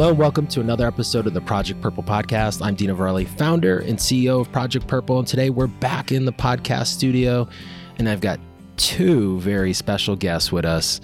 [0.00, 2.64] Hello welcome to another episode of the Project Purple podcast.
[2.64, 6.32] I'm Dino Varelas, founder and CEO of Project Purple, and today we're back in the
[6.32, 7.46] podcast studio,
[7.98, 8.40] and I've got
[8.78, 11.02] two very special guests with us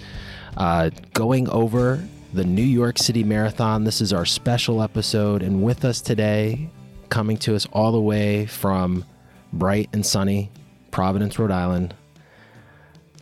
[0.57, 3.83] uh, going over the New York City Marathon.
[3.83, 6.67] This is our special episode, and with us today,
[7.09, 9.05] coming to us all the way from
[9.53, 10.49] bright and sunny
[10.89, 11.93] Providence, Rhode Island,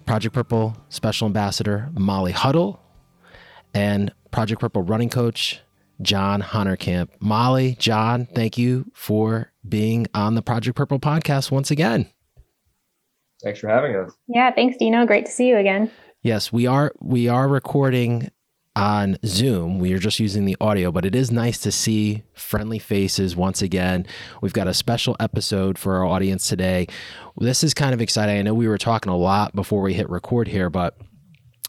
[0.06, 2.82] Project Purple Special Ambassador Molly Huddle
[3.74, 5.62] and Project Purple running coach
[6.02, 7.10] John Honerkamp.
[7.20, 12.10] Molly, John, thank you for being on the Project Purple podcast once again.
[13.44, 14.12] Thanks for having us.
[14.28, 15.06] Yeah, thanks Dino.
[15.06, 15.92] Great to see you again.
[16.22, 18.32] Yes, we are we are recording
[18.76, 19.80] on Zoom.
[19.80, 23.62] We are just using the audio, but it is nice to see friendly faces once
[23.62, 24.06] again.
[24.42, 26.88] We've got a special episode for our audience today.
[27.38, 28.38] This is kind of exciting.
[28.38, 30.98] I know we were talking a lot before we hit record here, but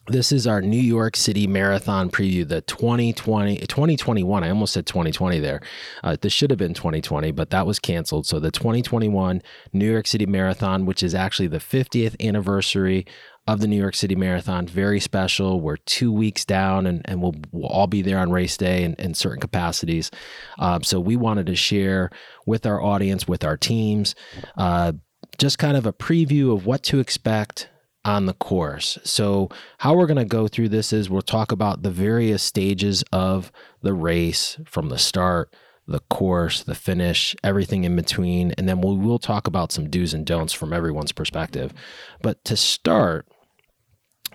[0.09, 4.45] this is our New York City Marathon preview, the 2020, 2021.
[4.45, 5.61] I almost said 2020 there.
[6.05, 8.27] Uh, this should have been 2020, but that was canceled.
[8.27, 13.07] So the 2021 New York City Marathon, which is actually the 50th anniversary
[13.49, 15.61] of the New York City Marathon, very special.
[15.61, 18.95] We're two weeks down and, and we'll, we'll all be there on race day in,
[18.95, 20.11] in certain capacities.
[20.59, 22.11] Uh, so we wanted to share
[22.45, 24.15] with our audience, with our teams,
[24.57, 24.93] uh,
[25.39, 27.69] just kind of a preview of what to expect
[28.07, 28.99] on the course.
[29.03, 33.03] So, how we're going to go through this is we'll talk about the various stages
[33.13, 33.51] of
[33.83, 35.53] the race from the start,
[35.89, 40.15] the course, the finish, everything in between, and then we will talk about some do's
[40.15, 41.75] and don'ts from everyone's perspective.
[42.23, 43.27] But to start,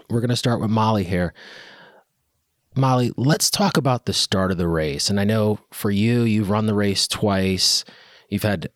[0.09, 1.33] we're going to start with Molly here.
[2.76, 5.10] Molly, let's talk about the start of the race.
[5.10, 7.86] And I know for you, you've run the race twice.
[8.30, 8.70] You've had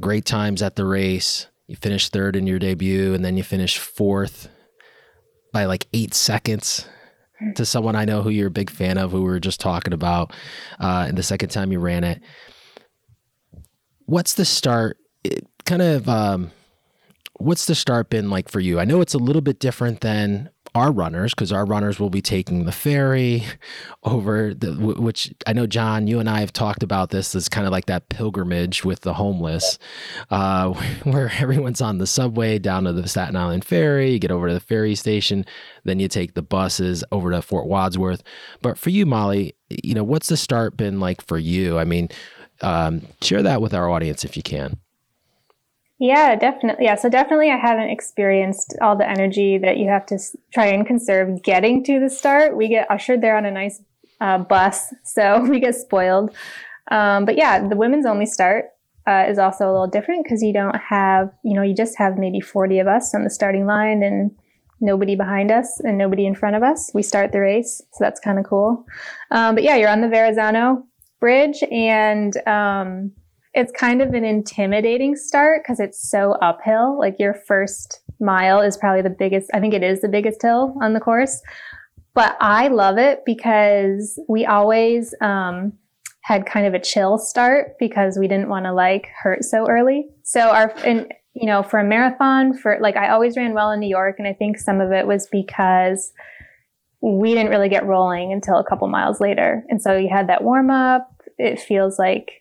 [0.00, 3.78] great times at the race you finished third in your debut and then you finished
[3.78, 4.48] fourth
[5.52, 6.84] by like eight seconds
[7.54, 9.92] to someone I know who you're a big fan of, who we were just talking
[9.92, 10.32] about,
[10.80, 12.20] uh, and the second time you ran it.
[14.06, 14.96] What's the start?
[15.22, 16.50] It kind of, um,
[17.34, 18.80] what's the start been like for you?
[18.80, 22.22] I know it's a little bit different than our runners because our runners will be
[22.22, 23.44] taking the ferry
[24.04, 27.66] over the which I know John you and I have talked about this as kind
[27.66, 29.78] of like that pilgrimage with the homeless.
[30.30, 30.72] Uh,
[31.04, 34.54] where everyone's on the subway down to the Staten Island ferry you get over to
[34.54, 35.44] the ferry station
[35.84, 38.22] then you take the buses over to Fort Wadsworth.
[38.62, 41.78] But for you Molly you know what's the start been like for you?
[41.78, 42.08] I mean
[42.62, 44.78] um, share that with our audience if you can
[46.00, 46.86] yeah, definitely.
[46.86, 50.18] Yeah, so definitely I haven't experienced all the energy that you have to
[50.50, 52.56] try and conserve getting to the start.
[52.56, 53.82] We get ushered there on a nice
[54.18, 56.34] uh, bus, so we get spoiled.
[56.90, 58.70] Um, but yeah, the women's only start
[59.06, 62.16] uh, is also a little different because you don't have, you know, you just have
[62.16, 64.30] maybe 40 of us on the starting line and
[64.80, 66.90] nobody behind us and nobody in front of us.
[66.94, 68.86] We start the race, so that's kind of cool.
[69.30, 70.86] Um, but yeah, you're on the Verrazano
[71.20, 73.12] Bridge and um,
[73.52, 76.98] it's kind of an intimidating start because it's so uphill.
[76.98, 80.76] Like your first mile is probably the biggest, I think it is the biggest hill
[80.80, 81.40] on the course.
[82.14, 85.72] But I love it because we always um,
[86.22, 90.08] had kind of a chill start because we didn't want to like hurt so early.
[90.22, 93.80] So our, and you know, for a marathon, for like I always ran well in
[93.80, 96.12] New York, and I think some of it was because
[97.00, 99.64] we didn't really get rolling until a couple miles later.
[99.68, 101.08] And so you had that warm up.
[101.38, 102.39] It feels like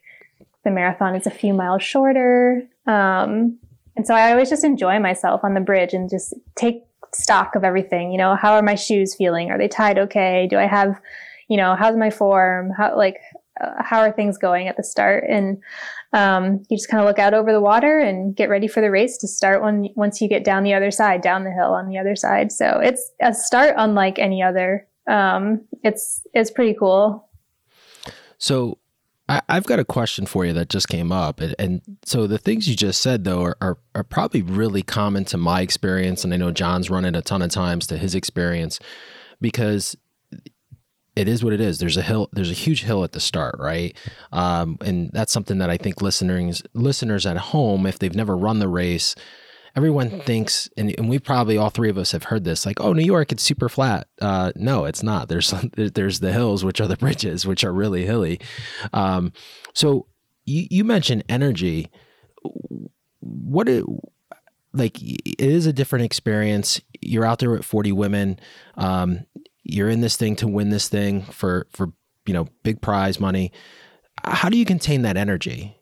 [0.70, 2.64] the marathon is a few miles shorter.
[2.86, 3.58] Um,
[3.96, 7.64] and so I always just enjoy myself on the bridge and just take stock of
[7.64, 8.12] everything.
[8.12, 9.50] You know, how are my shoes feeling?
[9.50, 10.48] Are they tied okay?
[10.50, 11.02] Do I have,
[11.50, 12.72] you know, how's my form?
[12.78, 13.18] How, like,
[13.60, 15.26] uh, how are things going at the start?
[15.28, 15.58] And
[16.14, 18.92] um, you just kind of look out over the water and get ready for the
[18.92, 21.90] race to start when once you get down the other side, down the hill on
[21.90, 22.52] the other side.
[22.52, 24.88] So it's a start unlike any other.
[25.08, 27.28] Um, it's it's pretty cool.
[28.38, 28.79] So
[29.30, 31.40] I, have got a question for you that just came up.
[31.40, 35.24] And, and so the things you just said, though, are, are, are, probably really common
[35.26, 36.24] to my experience.
[36.24, 38.80] And I know John's run it a ton of times to his experience
[39.40, 39.96] because
[41.16, 41.78] it is what it is.
[41.78, 43.96] There's a hill, there's a huge hill at the start, right?
[44.32, 48.58] Um, and that's something that I think listeners, listeners at home, if they've never run
[48.58, 49.14] the race,
[49.76, 52.94] everyone thinks, and, and we probably all three of us have heard this, like, oh,
[52.94, 54.08] New York, it's super flat.
[54.22, 55.30] Uh, no, it's not.
[55.30, 58.40] There's there's the hills, which are the bridges, which are really hilly.
[58.94, 59.34] Um,
[59.74, 60.08] so
[60.46, 61.90] you you mentioned energy.
[63.20, 63.86] What it
[64.74, 65.02] like?
[65.02, 66.82] It is a different experience.
[67.02, 68.40] You're out there with 40 women.
[68.76, 69.26] Um,
[69.64, 71.92] you're in this thing to win this thing for for
[72.26, 73.52] you know big prize money.
[74.24, 75.79] How do you contain that energy?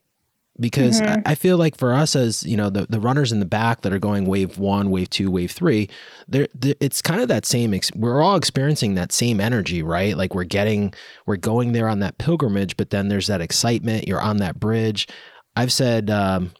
[0.60, 1.20] Because mm-hmm.
[1.26, 3.82] I, I, feel like for us as you know the, the runners in the back
[3.82, 5.88] that are going wave one wave two wave three
[6.26, 10.34] there it's kind of that same ex- we're all experiencing that same energy right like
[10.34, 10.92] we're getting
[11.26, 15.06] we're going there on that pilgrimage but then there's that excitement you're on that bridge
[15.56, 16.52] i've said um,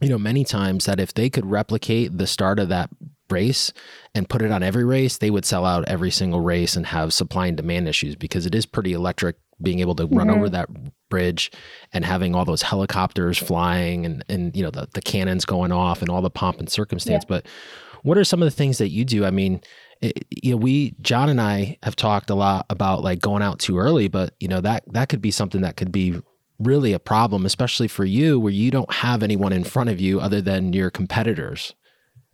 [0.00, 2.90] you know many times that if they could replicate the start of that
[3.30, 3.72] race
[4.14, 7.14] and put it on every race they would sell out every single race and have
[7.14, 10.18] supply and demand issues because it is pretty electric being able to mm-hmm.
[10.18, 10.68] run over that
[11.08, 11.50] bridge
[11.92, 16.00] and having all those helicopters flying and and you know the, the cannons going off
[16.00, 17.28] and all the pomp and circumstance yeah.
[17.28, 17.46] but
[18.02, 19.60] what are some of the things that you do i mean
[20.00, 23.58] it, you know we john and i have talked a lot about like going out
[23.58, 26.18] too early but you know that that could be something that could be
[26.58, 30.18] really a problem especially for you where you don't have anyone in front of you
[30.18, 31.74] other than your competitors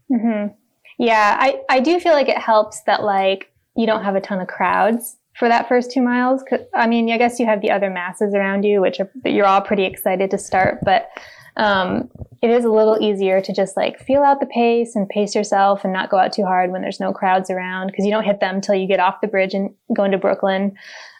[0.09, 0.55] mm-hmm.
[1.01, 4.41] yeah i i do feel like it helps that like you don't have a ton
[4.41, 6.43] of crowds for that first two miles.
[6.75, 9.61] I mean, I guess you have the other masses around you, which are, you're all
[9.61, 11.09] pretty excited to start, but
[11.57, 12.09] um,
[12.43, 15.85] it is a little easier to just like feel out the pace and pace yourself
[15.85, 18.41] and not go out too hard when there's no crowds around because you don't hit
[18.41, 20.77] them until you get off the bridge and go into Brooklyn.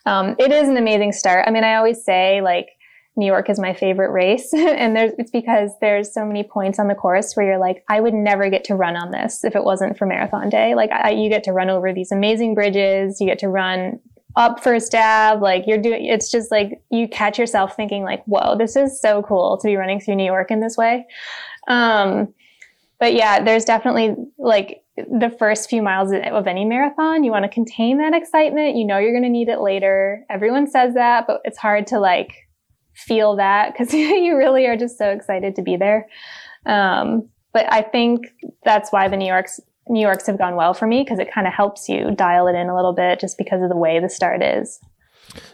[0.07, 1.45] Um, it is an amazing start.
[1.47, 2.69] I mean, I always say like
[3.19, 4.51] New York is my favorite race.
[4.55, 8.01] and there's, it's because there's so many points on the course where you're like, I
[8.01, 10.77] would never get to run on this if it wasn't for marathon day.
[10.77, 13.21] Like I, you get to run over these amazing bridges.
[13.21, 13.99] You get to run
[14.37, 15.41] up First Ave.
[15.41, 19.23] Like you're doing, it's just like you catch yourself thinking like, whoa, this is so
[19.23, 21.07] cool to be running through New York in this way.
[21.69, 22.33] Um,
[23.01, 27.49] but yeah, there's definitely like the first few miles of any marathon, you want to
[27.49, 28.77] contain that excitement.
[28.77, 30.25] You know, you're going to need it later.
[30.29, 32.49] Everyone says that, but it's hard to like
[32.95, 36.09] feel that because you really are just so excited to be there.
[36.67, 38.27] Um, but I think
[38.65, 41.47] that's why the New York's New York's have gone well for me because it kind
[41.47, 44.09] of helps you dial it in a little bit just because of the way the
[44.09, 44.81] start is.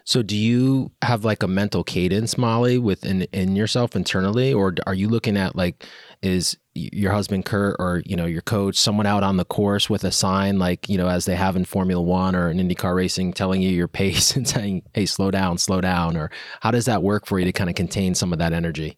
[0.05, 4.95] So do you have like a mental cadence, Molly, within in yourself internally, or are
[4.95, 5.85] you looking at like
[6.23, 10.05] is your husband Kurt or you know your coach someone out on the course with
[10.05, 13.33] a sign like you know as they have in Formula One or in IndyCar racing,
[13.33, 17.03] telling you your pace and saying, "Hey, slow down, slow down," or how does that
[17.03, 18.97] work for you to kind of contain some of that energy?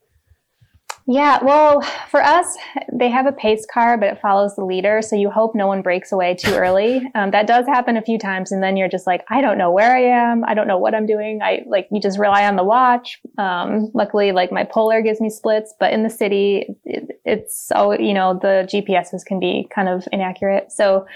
[1.09, 2.57] Yeah, well, for us,
[2.93, 5.01] they have a pace car, but it follows the leader.
[5.03, 7.01] So you hope no one breaks away too early.
[7.15, 8.51] Um, that does happen a few times.
[8.51, 10.45] And then you're just like, I don't know where I am.
[10.45, 11.43] I don't know what I'm doing.
[11.43, 13.21] I like, you just rely on the watch.
[13.39, 17.93] Um, luckily, like my polar gives me splits, but in the city, it, it's so,
[17.93, 20.73] you know, the GPSs can be kind of inaccurate.
[20.73, 21.07] So,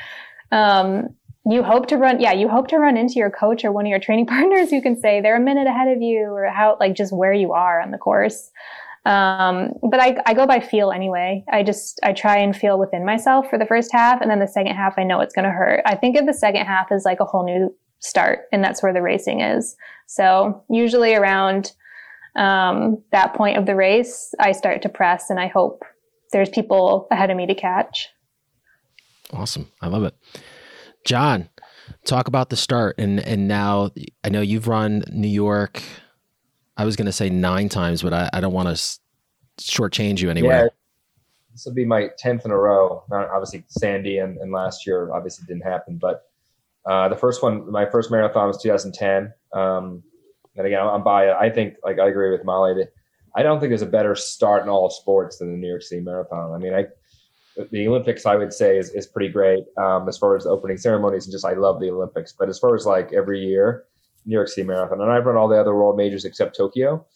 [0.52, 1.08] um,
[1.46, 3.90] you hope to run, yeah, you hope to run into your coach or one of
[3.90, 6.94] your training partners who can say they're a minute ahead of you or how, like,
[6.94, 8.52] just where you are on the course.
[9.06, 11.44] Um, but I, I go by feel anyway.
[11.50, 14.20] I just, I try and feel within myself for the first half.
[14.20, 15.82] And then the second half, I know it's going to hurt.
[15.86, 18.92] I think of the second half as like a whole new start and that's where
[18.92, 19.76] the racing is.
[20.06, 21.72] So usually around,
[22.36, 25.84] um, that point of the race, I start to press and I hope
[26.32, 28.08] there's people ahead of me to catch.
[29.32, 29.70] Awesome.
[29.80, 30.14] I love it.
[31.04, 31.48] John,
[32.04, 33.90] talk about the start and and now
[34.22, 35.82] I know you've run New York
[36.80, 38.98] I was going to say nine times, but I, I don't want to
[39.60, 40.64] shortchange you anywhere.
[40.64, 40.68] Yeah,
[41.52, 43.04] this will be my tenth in a row.
[43.10, 46.22] Not obviously Sandy and, and last year obviously didn't happen, but
[46.86, 49.30] uh, the first one, my first marathon was 2010.
[49.52, 50.02] Um,
[50.56, 51.38] and again, I'm biased.
[51.38, 52.86] I think, like, I agree with Molly.
[53.36, 55.82] I don't think there's a better start in all of sports than the New York
[55.82, 56.54] City Marathon.
[56.54, 56.86] I mean, I
[57.70, 60.78] the Olympics, I would say, is, is pretty great um, as far as the opening
[60.78, 62.32] ceremonies and just I love the Olympics.
[62.32, 63.84] But as far as like every year,
[64.26, 67.06] New York City Marathon, and I've run all the other world majors except Tokyo.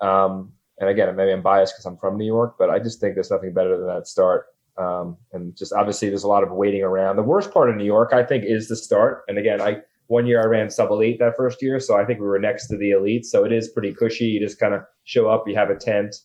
[0.00, 3.14] Um, and again, maybe I'm biased because I'm from New York, but I just think
[3.14, 4.46] there's nothing better than that start.
[4.78, 7.16] Um, and just obviously, there's a lot of waiting around.
[7.16, 9.24] The worst part of New York, I think, is the start.
[9.28, 12.20] And again, I one year I ran sub elite that first year, so I think
[12.20, 13.24] we were next to the elite.
[13.24, 14.26] So it is pretty cushy.
[14.26, 16.16] You just kind of show up, you have a tent,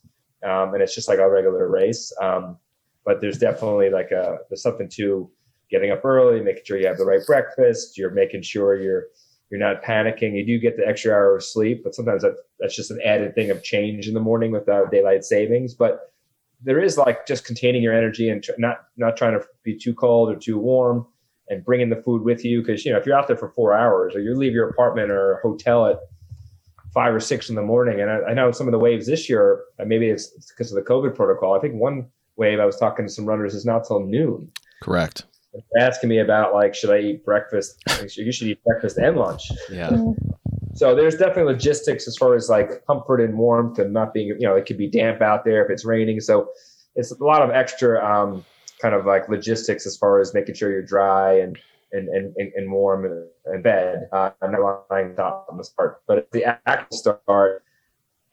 [0.44, 2.14] um, and it's just like a regular race.
[2.22, 2.58] Um,
[3.06, 5.30] but there's definitely like a there's something to
[5.70, 7.98] getting up early, making sure you have the right breakfast.
[7.98, 9.06] You're making sure you're
[9.52, 10.34] you're not panicking.
[10.34, 13.36] You do get the extra hour of sleep, but sometimes that, that's just an added
[13.36, 15.74] thing of change in the morning without uh, daylight savings.
[15.74, 16.14] But
[16.64, 19.94] there is like just containing your energy and tr- not not trying to be too
[19.94, 21.06] cold or too warm,
[21.50, 23.74] and bringing the food with you because you know if you're out there for four
[23.74, 26.00] hours or you leave your apartment or hotel at
[26.94, 29.30] five or six in the morning, and I, I know some of the waves this
[29.30, 31.58] year, uh, maybe it's because of the COVID protocol.
[31.58, 34.50] I think one wave I was talking to some runners is not till noon.
[34.82, 35.26] Correct
[35.80, 37.82] asking me about like, should I eat breakfast?
[38.16, 39.52] you should eat breakfast and lunch.
[39.72, 39.92] Yeah.
[40.74, 44.48] So there's definitely logistics as far as like comfort and warmth and not being, you
[44.48, 46.20] know, it could be damp out there if it's raining.
[46.22, 46.50] So
[46.96, 48.46] it's a lot of extra um,
[48.82, 51.58] kind of like logistics as far as making sure you're dry and
[51.94, 53.06] and and, and warm
[53.54, 54.08] in bed.
[54.12, 57.64] Uh, I'm not lying top on this part, but the actual start,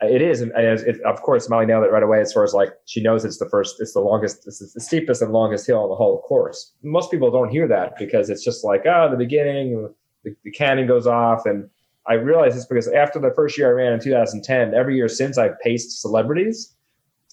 [0.00, 2.20] it is, and it, of course, Molly nailed it right away.
[2.20, 5.22] As far as like she knows it's the first, it's the longest, it's the steepest
[5.22, 6.72] and longest hill on the whole course.
[6.82, 10.86] Most people don't hear that because it's just like, oh, the beginning, the, the cannon
[10.86, 11.68] goes off, and
[12.06, 15.36] I realized this because after the first year I ran in 2010, every year since
[15.36, 16.76] I've paced celebrities,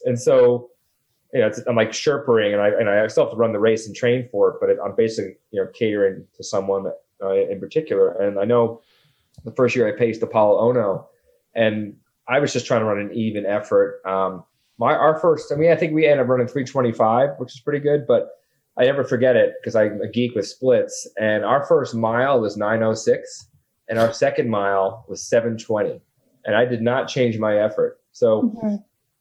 [0.05, 0.71] and so
[1.33, 3.85] you know, I'm like sherpering, and I and I still have to run the race
[3.85, 6.87] and train for it, but it, I'm basically you know catering to someone
[7.21, 8.11] uh, in particular.
[8.13, 8.81] And I know
[9.43, 11.05] the first year I paced Apolo Ohno,
[11.53, 11.95] and
[12.27, 14.01] I was just trying to run an even effort.
[14.05, 14.43] Um,
[14.77, 17.79] my our first, I mean, I think we ended up running 325, which is pretty
[17.79, 18.29] good, but
[18.77, 21.07] I never forget it because I'm a geek with splits.
[21.17, 23.47] And our first mile was 906,
[23.87, 26.01] and our second mile was 720,
[26.45, 27.99] and I did not change my effort.
[28.11, 28.75] So mm-hmm.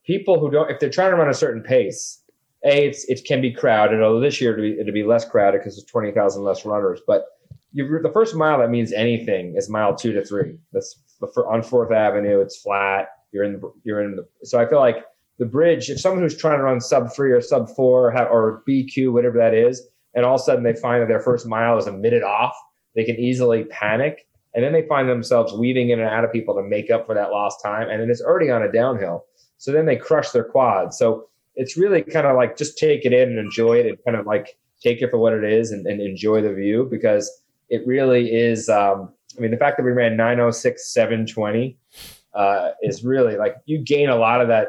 [0.05, 2.21] people who don't, if they're trying to run a certain pace,
[2.65, 4.03] a it's it can be crowded.
[4.03, 7.27] Although this year it'll be, it'll be less crowded because there's 20,000 less runners, but
[7.73, 10.59] you, the first mile that means anything is mile two to three.
[10.73, 12.41] That's on Fourth Avenue.
[12.41, 13.09] It's flat.
[13.33, 13.61] You're in.
[13.85, 14.17] You're in.
[14.17, 15.05] The, so I feel like
[15.39, 15.91] the bridge.
[15.91, 19.39] If someone who's trying to run sub three or sub four or, or BQ, whatever
[19.39, 21.93] that is, and all of a sudden they find that their first mile is a
[21.93, 22.55] minute off,
[22.95, 26.55] they can easily panic, and then they find themselves weaving in and out of people
[26.55, 29.25] to make up for that lost time, and then it's already on a downhill.
[29.59, 30.99] So then they crush their quads.
[30.99, 34.17] So it's really kind of like just take it in and enjoy it, and kind
[34.17, 37.31] of like take it for what it is, and, and enjoy the view because
[37.69, 38.69] it really is.
[38.69, 41.79] Um, I mean, the fact that we ran 906 720
[42.35, 44.69] uh, is really like you gain a lot of that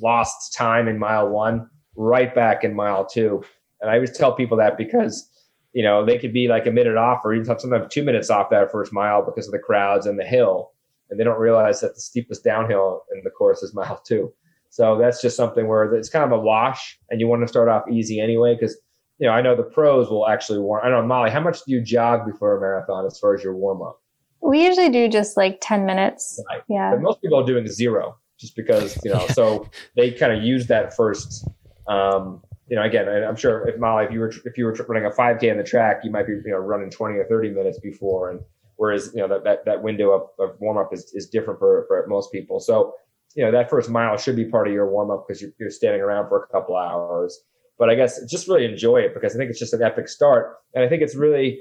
[0.00, 3.42] lost time in mile one right back in mile two.
[3.80, 5.28] And I always tell people that because
[5.72, 8.50] you know they could be like a minute off or even sometimes two minutes off
[8.50, 10.72] that first mile because of the crowds and the hill,
[11.10, 14.32] and they don't realize that the steepest downhill in the course is mile two.
[14.72, 17.68] So that's just something where it's kind of a wash, and you want to start
[17.68, 18.78] off easy anyway because
[19.20, 20.80] you know, I know the pros will actually warm.
[20.82, 23.44] I don't know, Molly, how much do you jog before a marathon as far as
[23.44, 24.00] your warm up?
[24.40, 26.42] We usually do just like 10 minutes.
[26.48, 26.62] Right.
[26.68, 26.92] Yeah.
[26.92, 30.66] But most people are doing zero just because, you know, so they kind of use
[30.68, 31.46] that first.
[31.86, 35.04] Um, you know, again, I'm sure if Molly, if you were if you were running
[35.04, 37.80] a 5K on the track, you might be you know running 20 or 30 minutes
[37.80, 38.40] before, and
[38.76, 41.84] whereas you know that that, that window of, of warm up is, is different for,
[41.88, 42.60] for most people.
[42.60, 42.94] So
[43.34, 45.68] you know that first mile should be part of your warm up because you're, you're
[45.68, 47.42] standing around for a couple hours
[47.80, 50.58] but I guess just really enjoy it because I think it's just an epic start.
[50.74, 51.60] And I think it's really,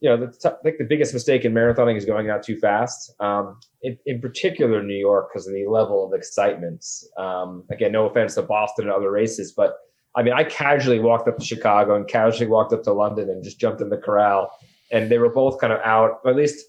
[0.00, 2.58] you know, the t- I think the biggest mistake in marathoning is going out too
[2.58, 3.12] fast.
[3.20, 6.86] Um, in, in, particular, New York, because of the level of excitement.
[7.18, 9.74] Um, again, no offense to Boston and other races, but
[10.16, 13.44] I mean, I casually walked up to Chicago and casually walked up to London and
[13.44, 14.50] just jumped in the corral.
[14.90, 16.64] And they were both kind of out, at least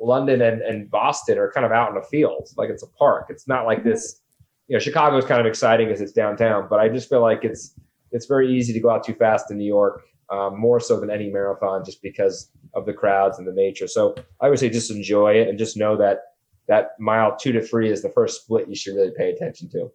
[0.00, 3.26] London and, and Boston are kind of out in the field, like it's a park.
[3.30, 4.20] It's not like this,
[4.68, 7.42] you know, Chicago is kind of exciting because it's downtown, but I just feel like
[7.42, 7.74] it's
[8.14, 11.10] it's very easy to go out too fast in New York, um, more so than
[11.10, 13.86] any marathon, just because of the crowds and the nature.
[13.86, 16.20] So I would say just enjoy it and just know that
[16.68, 19.90] that mile two to three is the first split you should really pay attention to.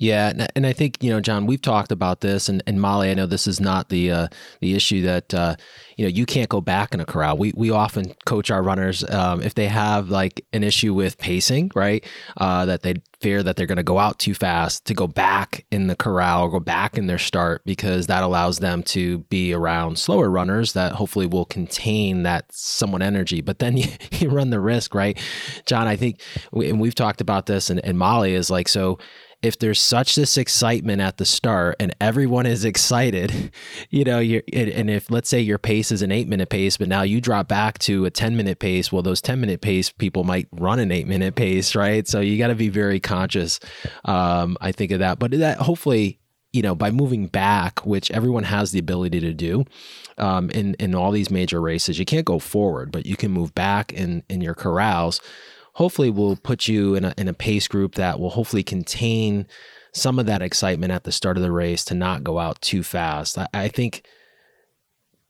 [0.00, 3.14] Yeah, and I think you know, John, we've talked about this, and, and Molly, I
[3.14, 4.28] know this is not the uh,
[4.60, 5.56] the issue that uh,
[5.96, 7.36] you know you can't go back in a corral.
[7.36, 11.72] We we often coach our runners um, if they have like an issue with pacing,
[11.74, 12.04] right?
[12.36, 15.66] Uh, that they fear that they're going to go out too fast to go back
[15.72, 19.52] in the corral or go back in their start because that allows them to be
[19.52, 23.40] around slower runners that hopefully will contain that somewhat energy.
[23.40, 25.18] But then you, you run the risk, right,
[25.66, 25.88] John?
[25.88, 26.20] I think,
[26.52, 28.98] we, and we've talked about this, and, and Molly is like so
[29.40, 33.52] if there's such this excitement at the start and everyone is excited,
[33.90, 36.88] you know, you and if let's say your pace is an eight minute pace, but
[36.88, 40.24] now you drop back to a 10 minute pace, well, those 10 minute pace people
[40.24, 42.08] might run an eight minute pace, right?
[42.08, 43.60] So you got to be very conscious,
[44.04, 45.18] um, I think of that.
[45.18, 46.18] But that hopefully,
[46.52, 49.64] you know, by moving back, which everyone has the ability to do
[50.16, 53.54] um, in, in all these major races, you can't go forward, but you can move
[53.54, 55.20] back in, in your corrals
[55.78, 59.46] hopefully will put you in a, in a pace group that will hopefully contain
[59.92, 62.82] some of that excitement at the start of the race to not go out too
[62.82, 63.38] fast.
[63.38, 64.04] I, I think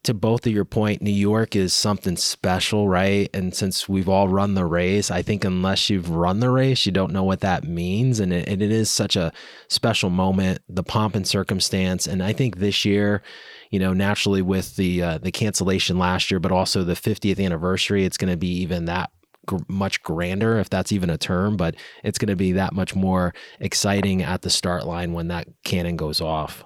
[0.05, 3.29] to both of your point, New York is something special, right?
[3.31, 6.91] And since we've all run the race, I think unless you've run the race, you
[6.91, 8.19] don't know what that means.
[8.19, 9.31] And it, and it is such a
[9.67, 12.07] special moment, the pomp and circumstance.
[12.07, 13.21] And I think this year,
[13.69, 18.03] you know, naturally with the uh, the cancellation last year, but also the 50th anniversary,
[18.03, 19.11] it's going to be even that
[19.49, 22.95] gr- much grander, if that's even a term, but it's going to be that much
[22.95, 26.63] more exciting at the start line when that cannon goes off.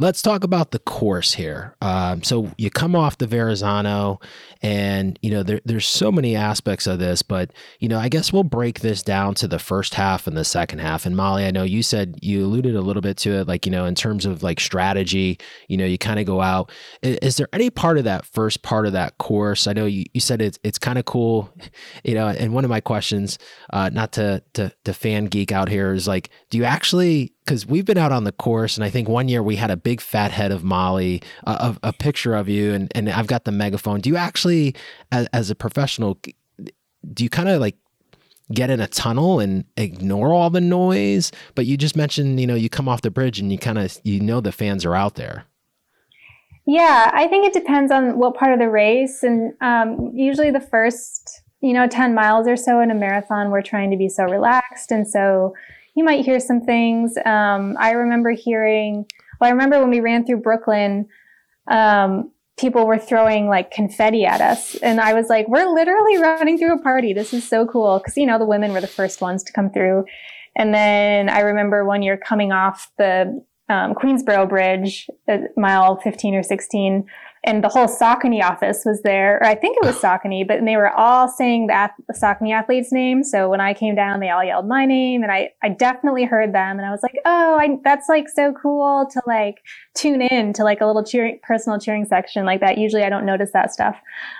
[0.00, 1.76] Let's talk about the course here.
[1.82, 4.18] Um, so you come off the Verrazano,
[4.62, 8.32] and you know there, there's so many aspects of this, but you know I guess
[8.32, 11.06] we'll break this down to the first half and the second half.
[11.06, 13.72] And Molly, I know you said you alluded a little bit to it, like you
[13.72, 15.38] know in terms of like strategy.
[15.68, 16.72] You know, you kind of go out.
[17.02, 19.66] Is, is, there any part of that first part of that course?
[19.66, 21.52] I know you, you said it's it's kind of cool.
[22.02, 23.38] You know, and one of my questions,
[23.72, 27.66] uh, not to, to to fan geek out here, is like, do you actually because
[27.66, 30.00] we've been out on the course, and I think one year we had a big
[30.00, 33.50] fat head of Molly, uh, a, a, picture of you, and and I've got the
[33.50, 34.00] megaphone.
[34.00, 34.76] Do you actually,
[35.10, 36.16] as, as a professional,
[37.12, 37.74] do you kind of like
[38.52, 41.32] get in a tunnel and ignore all the noise?
[41.56, 43.98] But you just mentioned, you know, you come off the bridge and you kind of
[44.04, 45.44] you know the fans are out there.
[46.66, 50.60] Yeah, I think it depends on what part of the race, and um, usually the
[50.60, 54.22] first, you know, ten miles or so in a marathon, we're trying to be so
[54.22, 55.52] relaxed and so
[55.96, 57.16] you might hear some things.
[57.24, 59.06] Um, I remember hearing,
[59.40, 61.08] well, I remember when we ran through Brooklyn,
[61.70, 64.76] um, people were throwing like confetti at us.
[64.76, 67.12] And I was like, we're literally running through a party.
[67.12, 67.98] This is so cool.
[68.00, 70.04] Cause, you know, the women were the first ones to come through.
[70.56, 76.34] And then I remember one year coming off the um, Queensboro Bridge at mile 15
[76.34, 77.06] or 16
[77.44, 80.76] and the whole Saucony office was there, or I think it was Saucony, but they
[80.76, 83.24] were all saying the, the Saucony athlete's name.
[83.24, 86.54] So when I came down, they all yelled my name, and I I definitely heard
[86.54, 89.56] them, and I was like, oh, I, that's like so cool to like
[89.94, 92.78] tune in to like a little cheering, personal cheering section like that.
[92.78, 93.96] Usually, I don't notice that stuff.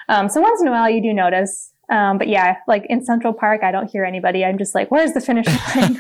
[0.09, 1.70] Um, so once in a while, you do notice.
[1.91, 4.45] Um, but yeah, like in Central Park, I don't hear anybody.
[4.45, 5.99] I'm just like, where's the finish line?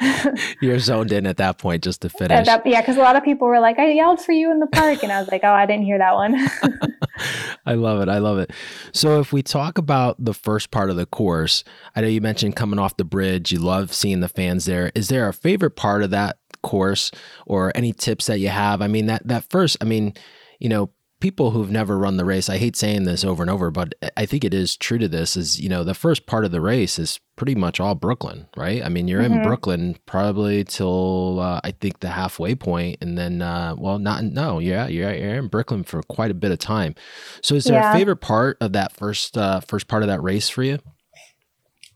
[0.62, 2.46] You're zoned in at that point just to finish.
[2.46, 4.66] That, yeah, because a lot of people were like, I yelled for you in the
[4.66, 5.02] park.
[5.02, 6.34] And I was like, oh, I didn't hear that one.
[7.66, 8.08] I love it.
[8.08, 8.52] I love it.
[8.92, 11.62] So, if we talk about the first part of the course,
[11.94, 14.90] I know you mentioned coming off the bridge, you love seeing the fans there.
[14.94, 17.10] Is there a favorite part of that course
[17.46, 18.80] or any tips that you have?
[18.80, 20.14] I mean, that, that first, I mean,
[20.58, 23.70] you know, people who've never run the race, I hate saying this over and over,
[23.70, 26.52] but I think it is true to this is, you know, the first part of
[26.52, 28.82] the race is pretty much all Brooklyn, right?
[28.82, 29.34] I mean, you're mm-hmm.
[29.34, 34.24] in Brooklyn probably till uh, I think the halfway point and then uh, well, not
[34.24, 36.94] no, yeah, you're, you're in Brooklyn for quite a bit of time.
[37.42, 37.92] So is there yeah.
[37.92, 40.78] a favorite part of that first uh, first part of that race for you?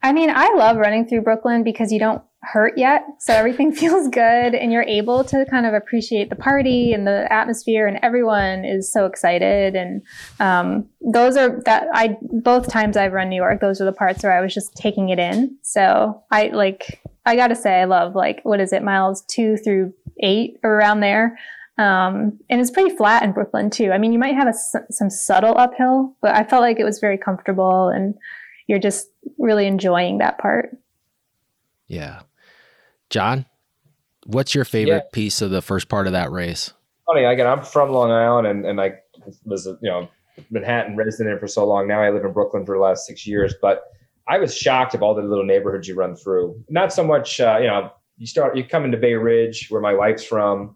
[0.02, 3.04] I mean, I love running through Brooklyn because you don't hurt yet.
[3.18, 7.32] So everything feels good and you're able to kind of appreciate the party and the
[7.32, 9.76] atmosphere and everyone is so excited.
[9.76, 10.02] And,
[10.40, 14.22] um, those are that I, both times I've run New York, those are the parts
[14.22, 15.56] where I was just taking it in.
[15.62, 19.94] So I like, I gotta say, I love like, what is it, miles two through
[20.20, 21.38] eight or around there.
[21.78, 23.92] Um, and it's pretty flat in Brooklyn too.
[23.92, 26.98] I mean, you might have a, some subtle uphill, but I felt like it was
[26.98, 28.14] very comfortable and
[28.66, 30.76] you're just really enjoying that part.
[31.86, 32.20] Yeah.
[33.12, 33.44] John,
[34.24, 35.10] what's your favorite yeah.
[35.12, 36.72] piece of the first part of that race?
[37.06, 38.94] Funny, again, I'm from Long Island and, and I
[39.44, 40.08] was, you know,
[40.50, 41.86] Manhattan resident for so long.
[41.86, 43.82] Now I live in Brooklyn for the last six years, but
[44.28, 46.58] I was shocked of all the little neighborhoods you run through.
[46.70, 49.92] Not so much, uh, you know, you start, you come into Bay Ridge where my
[49.92, 50.74] wife's from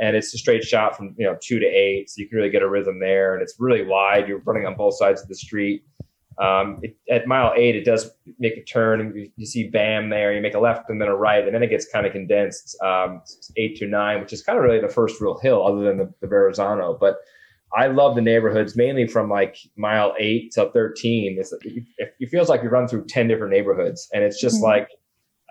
[0.00, 2.10] and it's a straight shot from, you know, two to eight.
[2.10, 4.26] So you can really get a rhythm there and it's really wide.
[4.26, 5.84] You're running on both sides of the street.
[6.38, 10.10] Um, it, at mile eight, it does make a turn, and you, you, see BAM
[10.10, 10.34] there.
[10.34, 12.76] You make a left and then a right, and then it gets kind of condensed
[12.82, 13.22] um,
[13.56, 16.12] eight to nine, which is kind of really the first real hill, other than the,
[16.20, 16.96] the Verrazano.
[17.00, 17.16] But
[17.74, 21.38] I love the neighborhoods, mainly from like mile eight to thirteen.
[21.38, 21.84] It's, it,
[22.20, 24.64] it feels like you run through ten different neighborhoods, and it's just mm-hmm.
[24.64, 24.88] like,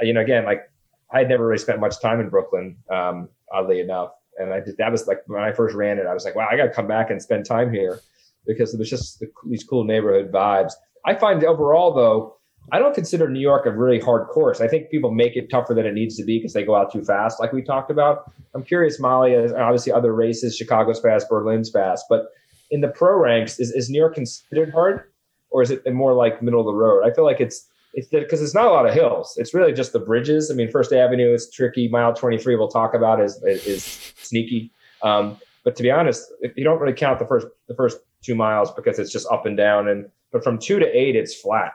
[0.02, 0.70] you know, again, like
[1.12, 4.78] I had never really spent much time in Brooklyn, um, oddly enough, and I did,
[4.78, 6.74] that was like when I first ran it, I was like, wow, I got to
[6.74, 8.02] come back and spend time here
[8.48, 10.74] because it was just the, these cool neighborhood vibes.
[11.06, 12.38] I find overall, though,
[12.72, 14.60] I don't consider New York a really hard course.
[14.60, 16.92] I think people make it tougher than it needs to be because they go out
[16.92, 18.32] too fast, like we talked about.
[18.56, 22.28] I'm curious, Molly, obviously other races, Chicago's fast, Berlin's fast, but
[22.72, 25.04] in the pro ranks, is, is New York considered hard
[25.52, 27.04] or is it more like middle of the road?
[27.06, 29.36] I feel like it's it's because it's not a lot of hills.
[29.38, 30.52] It's really just the bridges.
[30.52, 31.88] I mean, First Avenue is tricky.
[31.88, 34.72] Mile 23, we'll talk about, is is sneaky.
[35.02, 38.36] Um, but to be honest, if you don't really count the first the first two
[38.36, 39.88] miles because it's just up and down.
[39.88, 41.74] And but from two to eight, it's flat.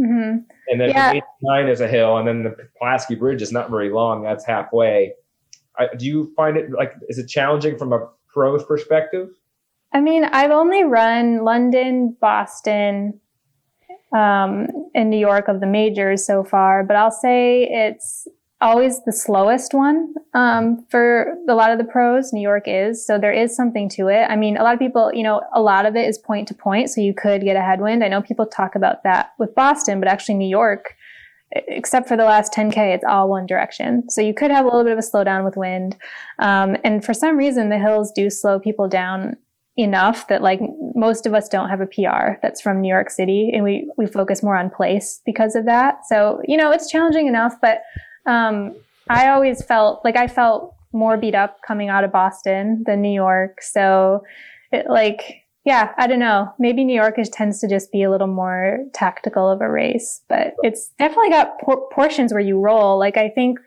[0.00, 0.38] Mm-hmm.
[0.68, 1.12] And then yeah.
[1.12, 4.22] eight to nine is a hill, and then the Pulaski Bridge is not very long.
[4.22, 5.14] That's halfway.
[5.76, 9.30] I, do you find it like is it challenging from a pro's perspective?
[9.92, 13.18] I mean, I've only run London, Boston,
[14.12, 18.28] um, in New York of the majors so far, but I'll say it's
[18.60, 22.32] always the slowest one um, for a lot of the pros.
[22.32, 24.24] New York is so there is something to it.
[24.28, 26.54] I mean, a lot of people, you know, a lot of it is point to
[26.54, 28.02] point, so you could get a headwind.
[28.02, 30.96] I know people talk about that with Boston, but actually New York,
[31.52, 34.84] except for the last 10k it's all one direction so you could have a little
[34.84, 35.96] bit of a slowdown with wind
[36.40, 39.34] um, and for some reason the hills do slow people down
[39.78, 40.60] enough that like
[40.94, 44.06] most of us don't have a PR that's from New York City and we we
[44.06, 46.04] focus more on place because of that.
[46.06, 47.82] So, you know, it's challenging enough, but
[48.28, 48.76] um,
[49.08, 53.12] I always felt like I felt more beat up coming out of Boston than New
[53.12, 53.62] York.
[53.62, 54.22] So,
[54.72, 56.52] it, like yeah, I don't know.
[56.58, 60.22] Maybe New York is, tends to just be a little more tactical of a race,
[60.28, 62.98] but it's definitely got por- portions where you roll.
[62.98, 63.58] Like I think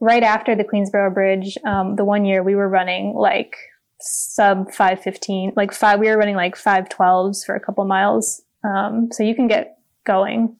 [0.00, 3.56] right after the Queensboro Bridge, um, the one year we were running like
[4.00, 9.22] sub 515 like five we were running like 512s for a couple miles um, so
[9.22, 10.56] you can get going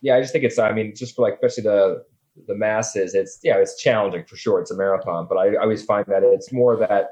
[0.00, 2.04] yeah i just think it's i mean just for like especially the
[2.46, 5.84] the masses it's yeah it's challenging for sure it's a marathon but i, I always
[5.84, 7.10] find that it's more that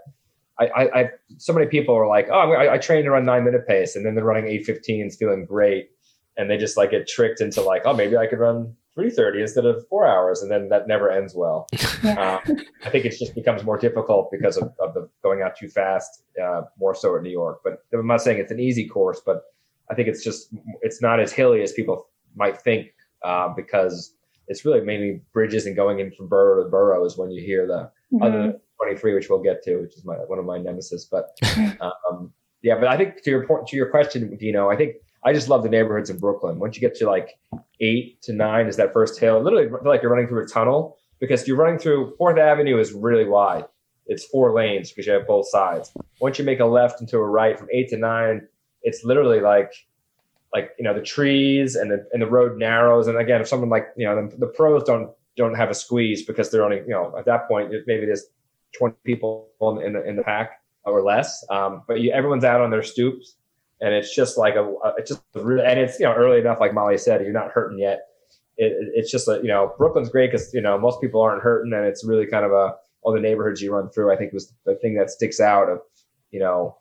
[0.61, 3.44] I, I, I so many people are like oh I, I train to run nine
[3.44, 5.90] minute pace and then they're running 815s feeling great
[6.37, 9.64] and they just like get tricked into like oh maybe i could run 3.30 instead
[9.64, 11.66] of four hours and then that never ends well
[12.03, 12.40] yeah.
[12.46, 15.68] um, i think it just becomes more difficult because of, of the going out too
[15.68, 19.20] fast uh, more so at new york but i'm not saying it's an easy course
[19.24, 19.42] but
[19.90, 22.88] i think it's just it's not as hilly as people might think
[23.25, 24.14] uh, because
[24.47, 27.67] it's really mainly bridges and going in from borough to borough is when you hear
[27.67, 28.23] the mm-hmm.
[28.23, 31.37] other 23 which we'll get to which is my one of my nemesis but
[31.81, 34.95] um, yeah but i think to your point to your question you know, i think
[35.25, 36.59] I just love the neighborhoods in Brooklyn.
[36.59, 37.38] Once you get to like
[37.81, 39.43] eight to nine, is that first hill.
[39.43, 42.93] Literally, feel like you're running through a tunnel because you're running through Fourth Avenue is
[42.93, 43.64] really wide.
[44.07, 45.93] It's four lanes because you have both sides.
[46.21, 48.47] Once you make a left into a right from eight to nine,
[48.83, 49.73] it's literally like
[50.53, 53.07] like you know the trees and the and the road narrows.
[53.07, 56.25] And again, if someone like you know the, the pros don't don't have a squeeze
[56.25, 58.27] because they're only you know at that point maybe there's
[58.77, 59.49] 20 people
[59.85, 61.45] in the, in the pack or less.
[61.51, 63.37] Um, but you, everyone's out on their stoops
[63.81, 66.75] and it's just like a it's just really and it's you know early enough like
[66.75, 68.01] molly said you're not hurting yet
[68.57, 71.73] it, it's just a you know brooklyn's great because you know most people aren't hurting
[71.73, 74.53] and it's really kind of a all the neighborhoods you run through i think was
[74.67, 75.79] the thing that sticks out of
[76.31, 76.77] you know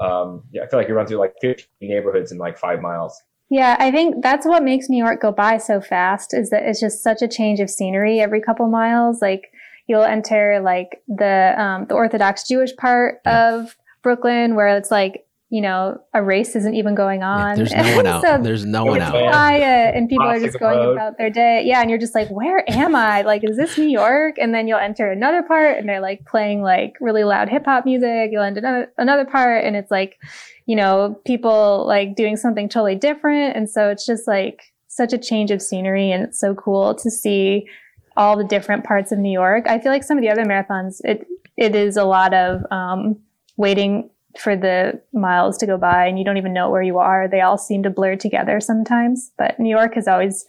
[0.00, 3.22] um yeah i feel like you run through like 50 neighborhoods in like five miles
[3.48, 6.80] yeah, I think that's what makes New York go by so fast is that it's
[6.80, 9.22] just such a change of scenery every couple miles.
[9.22, 9.52] Like
[9.86, 15.60] you'll enter like the um, the Orthodox Jewish part of Brooklyn where it's like you
[15.60, 17.50] know, a race isn't even going on.
[17.50, 18.22] Yeah, there's no one out.
[18.22, 19.12] so there's no one out.
[19.12, 20.92] Quiet, and people are just going road.
[20.92, 21.62] about their day.
[21.64, 23.22] Yeah, and you're just like, where am I?
[23.22, 24.36] Like, is this New York?
[24.38, 27.84] And then you'll enter another part, and they're like playing like really loud hip hop
[27.84, 28.30] music.
[28.32, 30.18] You'll enter another another part, and it's like,
[30.66, 33.56] you know, people like doing something totally different.
[33.56, 37.10] And so it's just like such a change of scenery, and it's so cool to
[37.10, 37.68] see
[38.16, 39.68] all the different parts of New York.
[39.68, 41.24] I feel like some of the other marathons, it
[41.56, 43.20] it is a lot of um,
[43.56, 47.28] waiting for the miles to go by and you don't even know where you are.
[47.28, 49.32] They all seem to blur together sometimes.
[49.38, 50.46] But New York is always,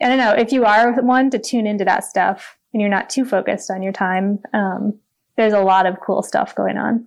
[0.00, 3.10] I don't know, if you are one to tune into that stuff and you're not
[3.10, 4.98] too focused on your time, um,
[5.36, 7.06] there's a lot of cool stuff going on.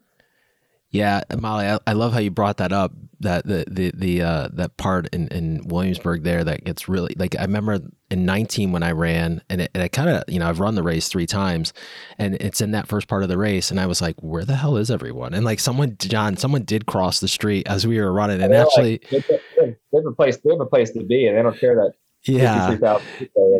[0.89, 2.93] Yeah, Molly, I, I, love how you brought that up.
[3.19, 7.35] That the the the uh, that part in, in Williamsburg there that gets really like
[7.37, 7.79] I remember
[8.11, 10.75] in 19 when I ran and it, and it kind of you know I've run
[10.75, 11.73] the race three times
[12.17, 14.55] and it's in that first part of the race and I was like where the
[14.55, 15.33] hell is everyone?
[15.33, 19.01] And like someone John someone did cross the street as we were running and actually
[19.11, 19.21] like,
[19.59, 21.93] they have a place they have a place to be and they don't care that
[22.27, 22.75] yeah.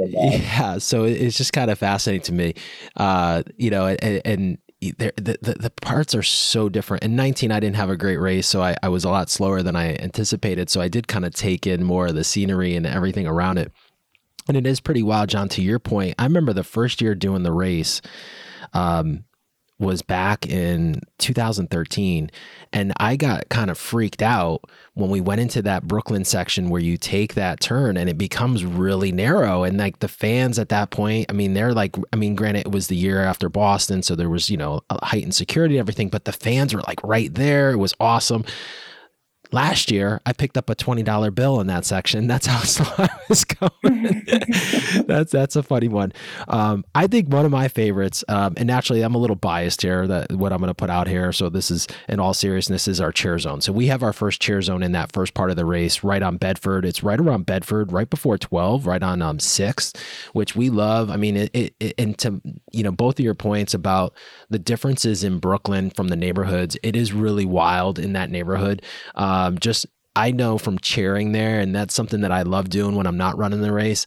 [0.10, 0.78] yeah.
[0.80, 2.56] So it's just kind of fascinating to me.
[2.96, 4.58] Uh you know and, and
[4.91, 7.04] the, the, the parts are so different.
[7.04, 9.62] In 19, I didn't have a great race, so I, I was a lot slower
[9.62, 10.69] than I anticipated.
[10.69, 13.71] So I did kind of take in more of the scenery and everything around it.
[14.48, 15.50] And it is pretty wild, John.
[15.50, 18.02] To your point, I remember the first year doing the race.
[18.74, 19.26] Um,
[19.78, 22.32] was back in 2013
[22.72, 24.62] and I got kind of freaked out
[24.94, 28.64] when we went into that Brooklyn section where you take that turn and it becomes
[28.64, 32.36] really narrow and like the fans at that point I mean they're like I mean
[32.36, 35.82] granted it was the year after Boston so there was you know heightened security and
[35.82, 37.72] everything but the fans were like right there.
[37.72, 38.46] It was awesome
[39.52, 42.28] last year I picked up a twenty dollar bill in that section.
[42.36, 44.24] That's how slow I was going.
[45.08, 46.12] that's that's a funny one.
[46.48, 50.08] Um, I think one of my favorites, um, and naturally I'm a little biased here.
[50.08, 51.32] That what I'm going to put out here.
[51.32, 53.62] So this is in all seriousness is our chair zone.
[53.62, 56.22] So we have our first chair zone in that first part of the race, right
[56.22, 56.86] on Bedford.
[56.86, 59.40] It's right around Bedford, right before twelve, right on um
[60.34, 61.10] which we love.
[61.10, 64.14] I mean, it, it, it and to you know both of your points about
[64.50, 66.78] the differences in Brooklyn from the neighborhoods.
[66.84, 68.82] It is really wild in that neighborhood.
[69.16, 73.08] Um, just I know from cheering there, and that's something that I love doing when
[73.08, 74.06] I'm not running the race.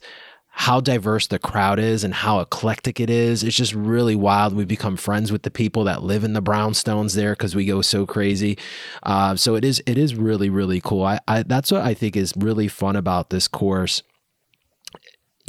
[0.51, 3.43] How diverse the crowd is and how eclectic it is.
[3.43, 4.53] It's just really wild.
[4.53, 7.81] We've become friends with the people that live in the brownstones there because we go
[7.81, 8.57] so crazy.
[9.03, 11.03] Uh, so it is it is really really cool.
[11.03, 14.03] I, I that's what I think is really fun about this course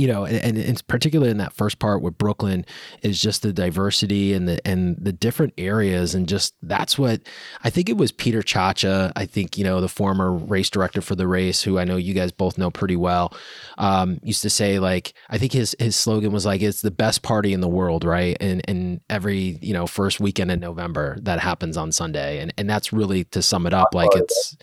[0.00, 2.64] you know, and, and it's particularly in that first part with Brooklyn
[3.02, 7.20] is just the diversity and the and the different areas and just that's what
[7.64, 11.14] I think it was Peter Ciaccia, I think, you know, the former race director for
[11.14, 13.36] the race, who I know you guys both know pretty well,
[13.76, 17.20] um, used to say like I think his his slogan was like it's the best
[17.20, 18.38] party in the world, right?
[18.40, 22.38] And and every, you know, first weekend in November that happens on Sunday.
[22.38, 24.56] And and that's really to sum it up, like it's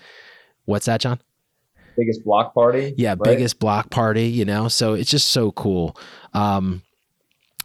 [0.66, 1.20] what's that, John?
[1.98, 2.94] Biggest block party.
[2.98, 3.24] Yeah, right?
[3.24, 4.68] biggest block party, you know?
[4.68, 5.98] So it's just so cool.
[6.34, 6.84] Um,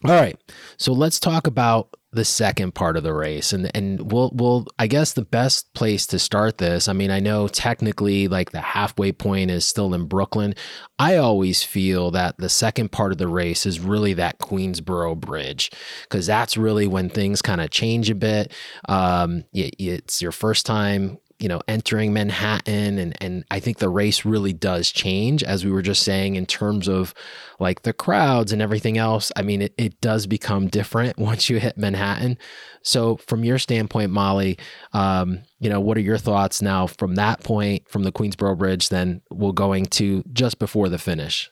[0.05, 0.37] all right.
[0.79, 4.87] So let's talk about the second part of the race and and we'll we'll I
[4.87, 6.87] guess the best place to start this.
[6.87, 10.55] I mean, I know technically like the halfway point is still in Brooklyn.
[10.99, 15.71] I always feel that the second part of the race is really that Queensboro bridge
[16.03, 18.53] because that's really when things kind of change a bit.
[18.89, 22.99] Um, it, it's your first time you know, entering Manhattan.
[22.99, 26.47] And, and I think the race really does change, as we were just saying, in
[26.47, 27.13] terms of
[27.59, 29.33] like the crowds and everything else.
[29.37, 32.39] I mean, it, it does become different once you hit Manhattan.
[32.83, 34.59] So, from your standpoint, Molly,
[34.93, 38.89] um, you know, what are your thoughts now from that point, from the Queensboro Bridge,
[38.89, 41.51] then we'll going to just before the finish?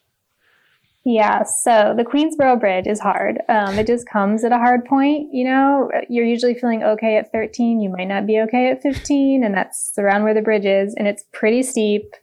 [1.05, 3.39] Yeah, so the Queensboro Bridge is hard.
[3.49, 5.33] Um, it just comes at a hard point.
[5.33, 7.81] You know, you're usually feeling okay at 13.
[7.81, 10.95] You might not be okay at 15, and that's around where the bridge is.
[10.95, 12.15] And it's pretty steep.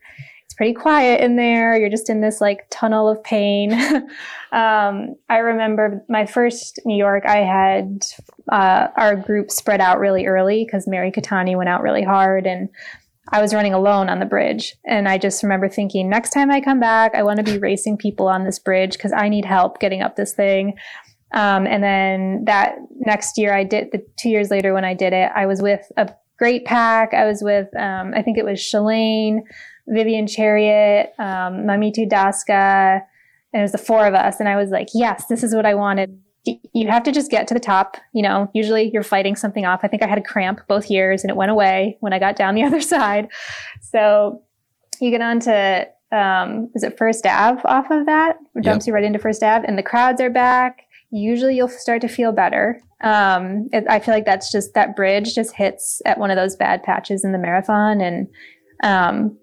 [0.46, 1.76] It's pretty quiet in there.
[1.76, 3.74] You're just in this like tunnel of pain.
[4.52, 8.06] um, I remember my first New York, I had
[8.52, 12.46] uh, our group spread out really early because Mary Keitany went out really hard.
[12.46, 12.70] And
[13.30, 14.76] I was running alone on the bridge.
[14.86, 17.98] And I just remember thinking, next time I come back, I want to be racing
[17.98, 20.78] people on this bridge because I need help getting up this thing.
[21.34, 25.12] Um, and then that next year, I did the two years later when I did
[25.14, 27.14] it, I was with a great pack.
[27.14, 29.40] I was with, um, I think it was Shalane,
[29.88, 33.02] Vivian Cheruiyot, um, Mamitu Daska,
[33.54, 34.40] and it was the four of us.
[34.40, 36.18] And I was like, yes, this is what I wanted
[36.74, 37.98] you have to just get to the top.
[38.14, 39.82] You know, usually you're fighting something off.
[39.84, 42.36] I think I had a cramp both years and it went away when I got
[42.36, 43.30] down the other side.
[43.82, 44.42] So
[45.00, 48.38] you get on to, um, is it First Ave off of that?
[48.56, 48.92] It dumps yep.
[48.92, 50.84] you right into First Ave and the crowds are back.
[51.12, 52.82] Usually you'll start to feel better.
[53.04, 56.56] Um, it, I feel like that's just that bridge just hits at one of those
[56.56, 58.02] bad patches in the marathon.
[58.02, 58.28] And,
[58.84, 59.38] um,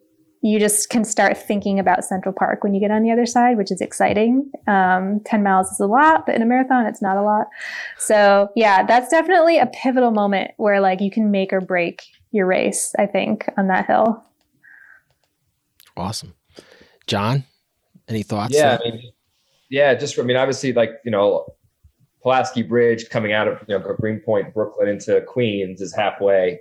[0.45, 3.57] you just can start thinking about Central Park when you get on the other side,
[3.57, 4.53] which is exciting.
[4.67, 7.47] Um, 10 miles is a lot, but in a marathon, it's not a lot.
[7.97, 12.45] So, yeah, that's definitely a pivotal moment where like you can make or break your
[12.45, 14.23] race, I think, on that hill.
[15.97, 16.35] Awesome.
[17.07, 17.45] John,
[18.07, 18.53] any thoughts?
[18.55, 19.13] Yeah, I mean,
[19.71, 21.55] yeah, just, I mean, obviously, like, you know,
[22.23, 26.61] Pulaski Bridge coming out of, you know, Greenpoint, Brooklyn into Queens is halfway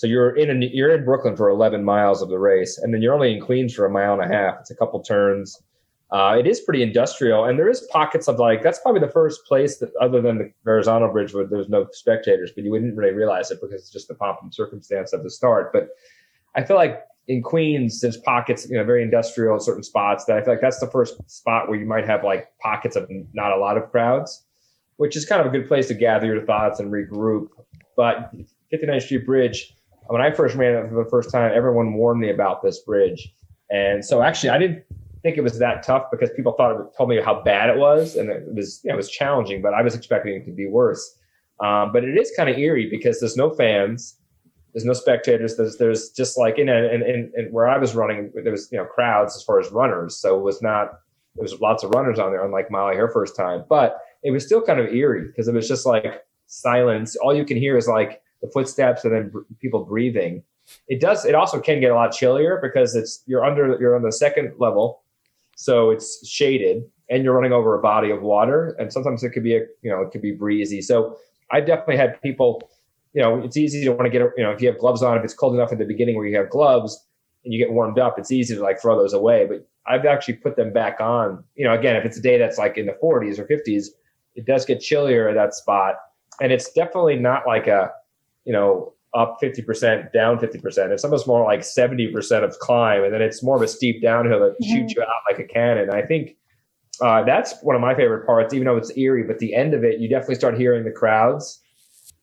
[0.00, 3.12] so you're in you're in Brooklyn for 11 miles of the race, and then you're
[3.12, 4.54] only in Queens for a mile and a half.
[4.60, 5.62] It's a couple turns.
[6.10, 9.44] Uh, it is pretty industrial, and there is pockets of like that's probably the first
[9.44, 13.12] place that, other than the Verrazano Bridge, where there's no spectators, but you wouldn't really
[13.12, 15.70] realize it because it's just the pomp and circumstance of the start.
[15.70, 15.90] But
[16.56, 20.38] I feel like in Queens, there's pockets, you know, very industrial in certain spots that
[20.38, 23.52] I feel like that's the first spot where you might have like pockets of not
[23.52, 24.46] a lot of crowds,
[24.96, 27.48] which is kind of a good place to gather your thoughts and regroup.
[27.98, 28.32] But
[28.72, 29.74] 59th Street Bridge
[30.08, 33.32] when I first ran it for the first time, everyone warned me about this bridge.
[33.70, 34.84] And so actually, I didn't
[35.22, 38.16] think it was that tough because people thought it told me how bad it was,
[38.16, 39.62] and it was you know, it was challenging.
[39.62, 41.18] But I was expecting it to be worse.
[41.60, 44.16] Um, but it is kind of eerie because there's no fans,
[44.72, 45.56] there's no spectators.
[45.56, 48.78] There's there's just like in, in, in, in where I was running, there was you
[48.78, 50.92] know crowds as far as runners, so it was not.
[51.36, 53.64] There was lots of runners on there, unlike Molly her first time.
[53.68, 57.14] But it was still kind of eerie because it was just like silence.
[57.16, 60.42] All you can hear is like the footsteps and then people breathing.
[60.88, 61.24] It does.
[61.24, 64.54] It also can get a lot chillier because it's you're under you're on the second
[64.58, 65.02] level,
[65.56, 69.42] so it's shaded and you're running over a body of water, and sometimes it could
[69.42, 70.80] be a you know it could be breezy.
[70.80, 71.16] So
[71.50, 72.70] I definitely had people.
[73.12, 75.18] You know, it's easy to want to get you know if you have gloves on.
[75.18, 77.04] If it's cold enough at the beginning where you have gloves
[77.44, 79.46] and you get warmed up, it's easy to like throw those away.
[79.46, 81.42] But I've actually put them back on.
[81.56, 83.88] You know, again, if it's a day that's like in the 40s or 50s,
[84.36, 85.96] it does get chillier at that spot,
[86.40, 87.90] and it's definitely not like a
[88.44, 90.90] you know, up 50%, down 50%.
[90.90, 93.04] It's almost more like 70% of climb.
[93.04, 94.72] And then it's more of a steep downhill that mm-hmm.
[94.72, 95.90] shoots you out like a cannon.
[95.90, 96.36] I think
[97.00, 99.84] uh, that's one of my favorite parts, even though it's eerie, but the end of
[99.84, 101.60] it, you definitely start hearing the crowds.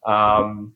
[0.05, 0.73] Um,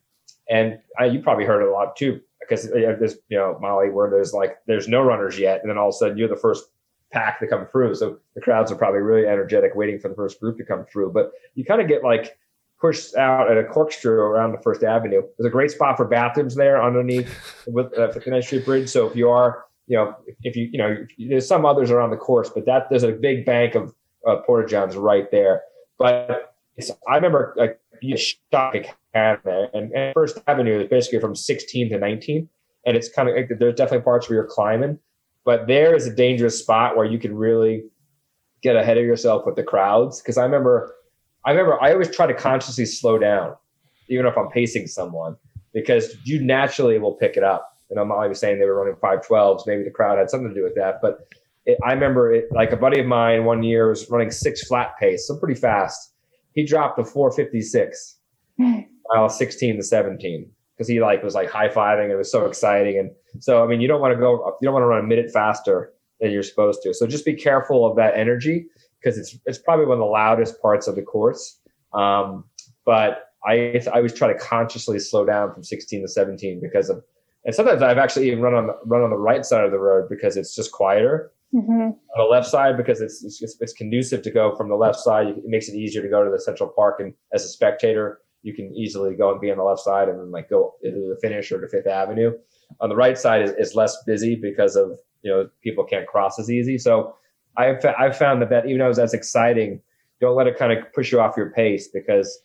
[0.50, 4.10] and I, you probably heard it a lot too, because there's, you know, Molly, where
[4.10, 5.60] there's like, there's no runners yet.
[5.62, 6.64] And then all of a sudden you're the first
[7.10, 7.94] pack to come through.
[7.94, 11.12] So the crowds are probably really energetic waiting for the first group to come through.
[11.12, 12.36] But you kind of get like,
[12.82, 15.22] pushed out at a corkscrew around the First Avenue.
[15.38, 17.32] There's a great spot for bathrooms there underneath
[17.68, 18.88] with uh, 59th Street Bridge.
[18.88, 22.16] So if you are, you know, if you, you know, there's some others around the
[22.16, 23.94] course, but that there's a big bank of
[24.26, 25.62] uh, Porta Johns right there.
[25.96, 26.54] But
[27.08, 31.98] I remember like you shot Academy and, and First Avenue is basically from 16 to
[31.98, 32.48] 19,
[32.84, 34.98] and it's kind of like, there's definitely parts where you're climbing,
[35.44, 37.84] but there is a dangerous spot where you can really
[38.60, 40.20] get ahead of yourself with the crowds.
[40.20, 40.94] Because I remember,
[41.44, 43.56] I remember I always try to consciously slow down,
[44.08, 45.36] even if I'm pacing someone,
[45.72, 47.76] because you naturally will pick it up.
[47.90, 49.66] And I'm not even saying they were running 512s.
[49.66, 51.26] Maybe the crowd had something to do with that, but
[51.66, 54.98] it, I remember it like a buddy of mine one year was running six flat
[54.98, 56.12] pace, so pretty fast.
[56.54, 58.16] He dropped to 456,
[58.58, 62.10] mile 16 to 17, because he like was like high fiving.
[62.10, 64.74] It was so exciting, and so I mean, you don't want to go, you don't
[64.74, 66.94] want to run a minute faster than you're supposed to.
[66.94, 68.66] So just be careful of that energy
[69.02, 71.60] because it's it's probably one of the loudest parts of the course.
[71.92, 72.44] Um,
[72.84, 77.02] but I I always try to consciously slow down from 16 to 17 because of,
[77.44, 79.78] and sometimes I've actually even run on the, run on the right side of the
[79.78, 81.80] road because it's just quieter Mm-hmm.
[81.80, 85.28] On the left side, because it's, it's, it's conducive to go from the left side,
[85.28, 87.00] it makes it easier to go to the Central Park.
[87.00, 90.18] And as a spectator, you can easily go and be on the left side and
[90.18, 92.32] then like go to the finish or to Fifth Avenue.
[92.80, 96.38] On the right side is, is less busy because of you know people can't cross
[96.38, 96.78] as easy.
[96.78, 97.14] So
[97.56, 99.80] I've I've found that that even though it's as exciting,
[100.20, 102.42] don't let it kind of push you off your pace because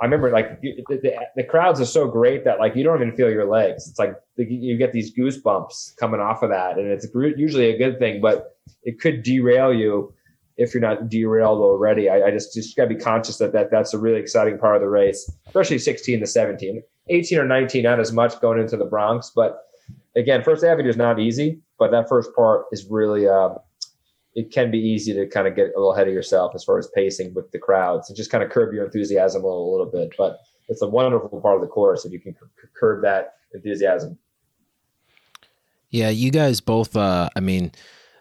[0.00, 3.14] I remember like the, the, the, crowds are so great that like you don't even
[3.14, 3.86] feel your legs.
[3.86, 7.98] It's like you get these goosebumps coming off of that, and it's usually a good
[7.98, 10.14] thing, but it could derail you
[10.56, 12.08] if you're not derailed already.
[12.08, 14.80] I, I just just gotta be conscious that, that that's a really exciting part of
[14.80, 18.86] the race, especially 16 to 17, 18 or 19, not as much going into the
[18.86, 19.58] Bronx, but
[20.16, 23.28] again, First Avenue is not easy, but that first part is really.
[23.28, 23.50] Uh,
[24.34, 26.78] it can be easy to kind of get a little ahead of yourself as far
[26.78, 29.72] as pacing with the crowds and just kind of curb your enthusiasm a little, a
[29.72, 30.14] little bit.
[30.16, 30.38] But
[30.68, 32.36] it's a wonderful part of the course if you can
[32.78, 34.18] curb that enthusiasm.
[35.90, 36.96] Yeah, you guys both.
[36.96, 37.72] Uh, I mean,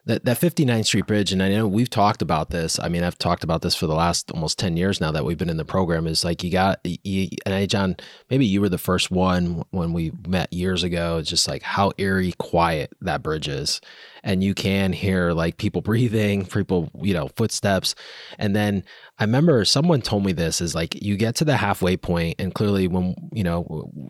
[0.10, 2.80] that that 59th Street Bridge, and I know we've talked about this.
[2.80, 5.38] I mean, I've talked about this for the last almost 10 years now that we've
[5.38, 6.08] been in the program.
[6.08, 7.96] Is like you got, you, and I, John,
[8.30, 11.18] maybe you were the first one when we met years ago.
[11.18, 13.82] It's just like how eerie quiet that bridge is,
[14.24, 17.94] and you can hear like people breathing, people, you know, footsteps,
[18.40, 18.84] and then
[19.20, 22.54] I remember someone told me this is like you get to the halfway point, and
[22.54, 24.10] clearly when you know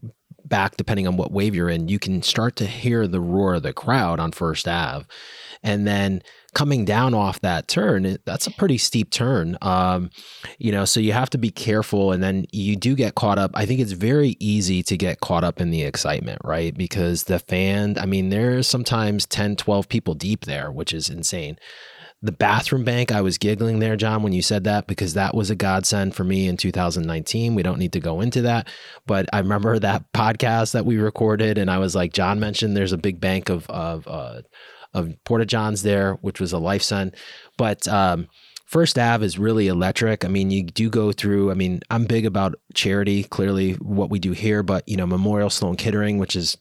[0.49, 3.63] back depending on what wave you're in, you can start to hear the roar of
[3.63, 5.05] the crowd on First Ave.
[5.61, 6.21] And then
[6.53, 9.57] coming down off that turn that's a pretty steep turn.
[9.61, 10.09] Um,
[10.57, 13.51] you know so you have to be careful and then you do get caught up.
[13.53, 16.75] I think it's very easy to get caught up in the excitement right?
[16.75, 21.57] Because the fan i mean there's sometimes 10 12 people deep there which is insane
[22.21, 25.49] the bathroom bank i was giggling there john when you said that because that was
[25.49, 28.67] a godsend for me in 2019 we don't need to go into that
[29.05, 32.93] but i remember that podcast that we recorded and i was like john mentioned there's
[32.93, 34.41] a big bank of of uh,
[34.93, 37.15] of Porta Johns there, which was a life LifeSend.
[37.57, 38.27] But um,
[38.65, 40.23] First Ave is really electric.
[40.23, 41.51] I mean, you do go through.
[41.51, 43.23] I mean, I'm big about charity.
[43.23, 46.57] Clearly, what we do here, but you know, Memorial Sloan Kettering, which is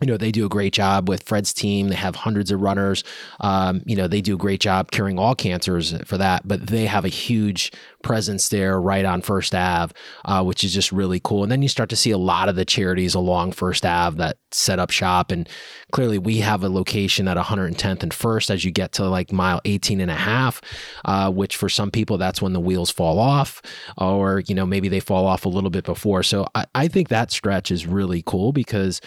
[0.00, 1.88] you know they do a great job with Fred's team.
[1.88, 3.04] They have hundreds of runners.
[3.40, 6.46] Um, you know they do a great job curing all cancers for that.
[6.46, 9.92] But they have a huge presence there, right on First Ave,
[10.24, 11.42] uh, which is just really cool.
[11.42, 14.38] And then you start to see a lot of the charities along First Ave that
[14.50, 15.30] set up shop.
[15.30, 15.48] And
[15.92, 19.60] clearly, we have a location at 110th and First as you get to like mile
[19.64, 20.60] 18 and a half,
[21.04, 23.62] uh, which for some people that's when the wheels fall off,
[23.96, 26.22] or you know maybe they fall off a little bit before.
[26.22, 29.00] So I, I think that stretch is really cool because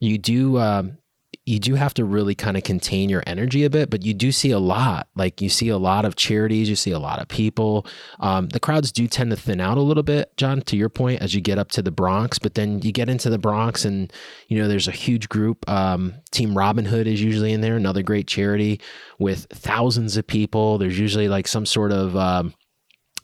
[0.00, 0.98] you do um,
[1.46, 4.30] you do have to really kind of contain your energy a bit, but you do
[4.30, 5.08] see a lot.
[5.16, 7.86] Like you see a lot of charities, you see a lot of people.
[8.20, 11.22] Um, the crowds do tend to thin out a little bit, John, to your point,
[11.22, 12.38] as you get up to the Bronx.
[12.38, 14.12] But then you get into the Bronx, and
[14.48, 15.68] you know there's a huge group.
[15.68, 18.80] Um, Team Robin Hood is usually in there, another great charity
[19.18, 20.78] with thousands of people.
[20.78, 22.54] There's usually like some sort of um,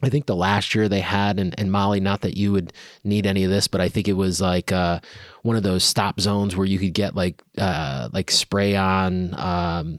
[0.07, 3.27] I think the last year they had, and, and Molly, not that you would need
[3.27, 5.01] any of this, but I think it was like uh,
[5.43, 9.99] one of those stop zones where you could get like uh, like spray on um,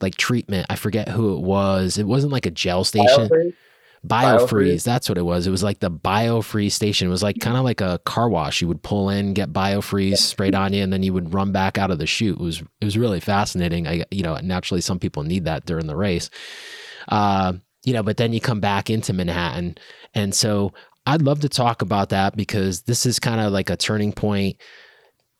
[0.00, 0.66] like treatment.
[0.70, 1.98] I forget who it was.
[1.98, 3.28] It wasn't like a gel station.
[3.28, 3.54] Biofreeze?
[4.06, 4.84] Biofreeze, Biofreeze.
[4.84, 5.46] That's what it was.
[5.46, 7.08] It was like the Biofreeze station.
[7.08, 8.62] It was like kind of like a car wash.
[8.62, 11.76] You would pull in, get Biofreeze sprayed on you, and then you would run back
[11.76, 12.38] out of the chute.
[12.38, 13.86] It was it was really fascinating.
[13.86, 16.30] I you know naturally some people need that during the race.
[17.08, 17.54] Uh,
[17.84, 19.76] you know, but then you come back into Manhattan.
[20.14, 20.72] And so
[21.06, 24.56] I'd love to talk about that because this is kind of like a turning point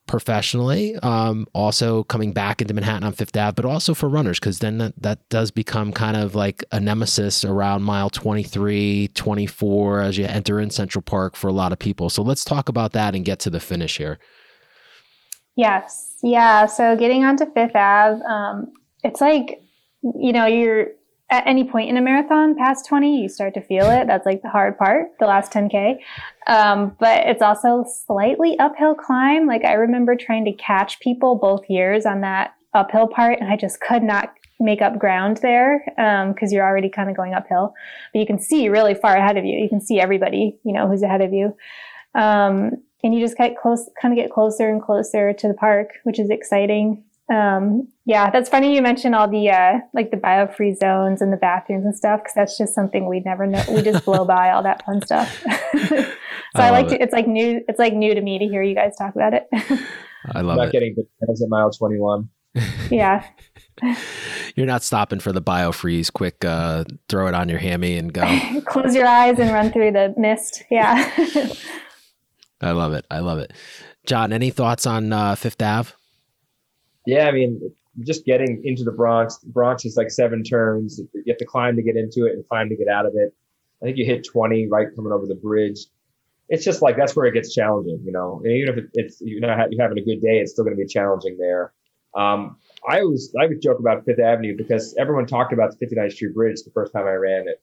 [0.07, 0.97] professionally.
[0.97, 4.77] Um, also coming back into Manhattan on Fifth Ave, but also for runners, because then
[4.79, 10.27] that, that does become kind of like a nemesis around mile 23, 24 as you
[10.27, 12.11] enter in Central Park for a lot of people.
[12.11, 14.19] So let's talk about that and get to the finish here.
[15.57, 16.19] Yes.
[16.23, 16.67] Yeah.
[16.67, 18.73] So getting onto Fifth Ave, um,
[19.03, 19.63] it's like,
[20.03, 20.89] you know, you're
[21.31, 24.07] at any point in a marathon past 20, you start to feel it.
[24.07, 25.97] That's like the hard part, the last 10K.
[26.47, 29.47] Um, but it's also slightly uphill climb.
[29.47, 33.57] Like I remember trying to catch people both years on that uphill part, and I
[33.57, 37.75] just could not make up ground there because um, you're already kind of going uphill.
[38.13, 39.57] But you can see really far ahead of you.
[39.57, 41.57] You can see everybody, you know, who's ahead of you.
[42.15, 42.73] Um,
[43.03, 46.19] and you just get close, kind of get closer and closer to the park, which
[46.19, 47.05] is exciting.
[47.33, 51.39] Um, yeah, that's funny you mentioned all the uh, like the biofreeze zones and the
[51.39, 53.63] bathrooms and stuff because that's just something we never know.
[53.71, 55.43] We just blow by all that fun stuff.
[55.77, 55.87] so
[56.55, 56.97] I, I like to.
[56.97, 57.03] It.
[57.03, 57.63] It's like new.
[57.67, 59.49] It's like new to me to hear you guys talk about it.
[60.33, 60.73] I love not it.
[60.73, 62.29] getting bananas at mile twenty one.
[62.91, 63.27] yeah.
[64.55, 66.13] You're not stopping for the biofreeze.
[66.13, 68.23] Quick, uh, throw it on your hammy and go.
[68.67, 70.63] Close your eyes and run through the mist.
[70.71, 71.11] Yeah.
[72.61, 73.05] I love it.
[73.11, 73.53] I love it.
[74.07, 75.91] John, any thoughts on uh, Fifth Ave?
[77.07, 77.61] Yeah, I mean,
[78.01, 79.39] just getting into the Bronx.
[79.39, 81.01] Bronx is like seven turns.
[81.15, 83.35] You have to climb to get into it and climb to get out of it.
[83.83, 85.81] I think you hit 20 right coming over the bridge.
[86.49, 88.41] It's just like that's where it gets challenging, you know.
[88.45, 90.83] And even if it's you know you're having a good day, it's still going to
[90.83, 91.73] be challenging there.
[92.15, 96.13] Um, I was I would joke about Fifth Avenue because everyone talked about the 59th
[96.13, 97.63] Street Bridge the first time I ran it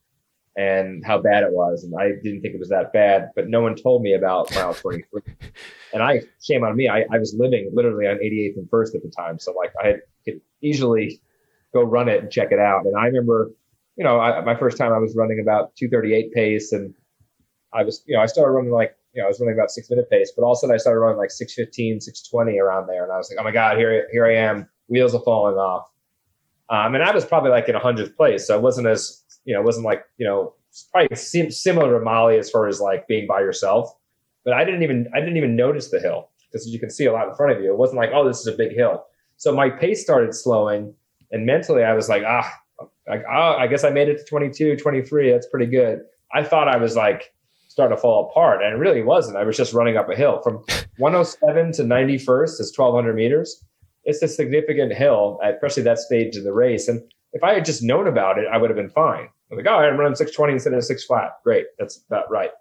[0.57, 3.61] and how bad it was, and I didn't think it was that bad, but no
[3.61, 5.21] one told me about mile 23.
[5.93, 9.03] and I shame on me, I, I was living literally on 88th and First at
[9.03, 9.95] the time, so like I
[10.25, 11.21] could easily
[11.73, 12.85] go run it and check it out.
[12.85, 13.51] And I remember,
[13.95, 16.93] you know, I, my first time I was running about 238 pace, and
[17.73, 19.89] I was, you know, I started running like you know, I was running about six
[19.89, 23.03] minute pace, but all of a sudden I started running like 615, 620 around there.
[23.03, 24.69] And I was like, oh my God, here, here I am.
[24.87, 25.90] Wheels are falling off.
[26.71, 28.47] Um, and I was probably like in a hundredth place.
[28.47, 32.03] So it wasn't as, you know, it wasn't like, you know, it's probably similar to
[32.03, 33.93] Molly as far as like being by yourself.
[34.45, 37.13] But I didn't even, I didn't even notice the hill because you can see a
[37.13, 37.71] lot in front of you.
[37.71, 39.05] It wasn't like, oh, this is a big hill.
[39.35, 40.93] So my pace started slowing
[41.31, 42.49] and mentally I was like, ah,
[43.07, 45.31] like, oh, I guess I made it to 22, 23.
[45.31, 45.99] That's pretty good.
[46.33, 47.33] I thought I was like,
[47.71, 48.61] starting to fall apart.
[48.61, 49.37] And it really wasn't.
[49.37, 50.63] I was just running up a hill from
[50.97, 53.63] 107 to 91st is 1200 meters.
[54.03, 56.87] It's a significant hill, especially that stage of the race.
[56.87, 57.01] And
[57.33, 59.29] if I had just known about it, I would have been fine.
[59.51, 61.37] I'm like, oh, I'm running 620 instead of six flat.
[61.43, 61.67] Great.
[61.77, 62.51] That's about right.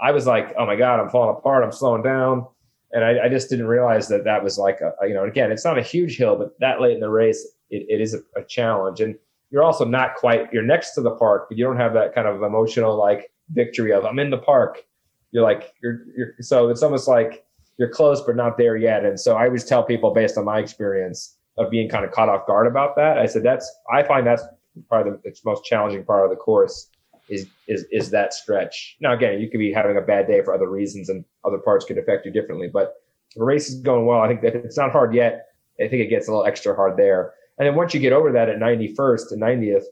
[0.00, 1.64] I was like, oh my God, I'm falling apart.
[1.64, 2.46] I'm slowing down.
[2.92, 5.64] And I, I just didn't realize that that was like, a, you know, again, it's
[5.64, 8.44] not a huge hill, but that late in the race, it, it is a, a
[8.44, 9.00] challenge.
[9.00, 9.14] And
[9.50, 12.26] you're also not quite, you're next to the park, but you don't have that kind
[12.26, 14.84] of emotional, like, victory of I'm in the park.
[15.30, 17.44] You're like you're you're so it's almost like
[17.78, 19.04] you're close but not there yet.
[19.04, 22.28] And so I always tell people based on my experience of being kind of caught
[22.28, 23.18] off guard about that.
[23.18, 24.42] I said that's I find that's
[24.88, 26.90] probably the most challenging part of the course
[27.28, 28.96] is is is that stretch.
[29.00, 31.84] Now again, you could be having a bad day for other reasons and other parts
[31.84, 32.68] could affect you differently.
[32.68, 32.94] But
[33.36, 34.20] the race is going well.
[34.20, 35.46] I think that it's not hard yet.
[35.80, 37.34] I think it gets a little extra hard there.
[37.58, 39.84] And then once you get over that at 91st and 90th,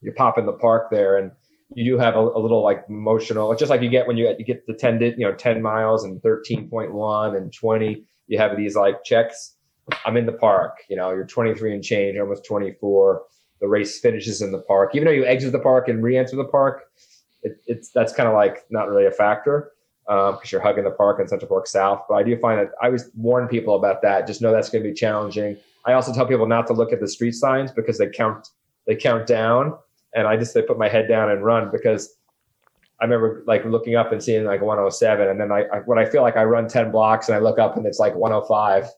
[0.00, 1.30] you pop in the park there and
[1.74, 4.44] you do have a, a, little like emotional, just like you get when you, you
[4.44, 9.02] get the 10, you know, 10 miles and 13.1 and 20, you have these like
[9.04, 9.56] checks.
[10.06, 13.22] I'm in the park, you know, you're 23 and change, almost 24.
[13.60, 14.94] The race finishes in the park.
[14.94, 16.84] Even though you exit the park and re-enter the park,
[17.42, 19.72] it, it's that's kind of like not really a factor
[20.06, 22.02] because um, you're hugging the park in Central Park South.
[22.08, 24.26] But I do find that I always warn people about that.
[24.26, 25.56] Just know that's going to be challenging.
[25.86, 28.48] I also tell people not to look at the street signs because they count
[28.86, 29.74] they count down
[30.14, 32.16] and I just I put my head down and run because
[33.00, 36.04] I remember like looking up and seeing like 107, and then I, I, when I
[36.04, 38.88] feel like I run 10 blocks and I look up and it's like 105.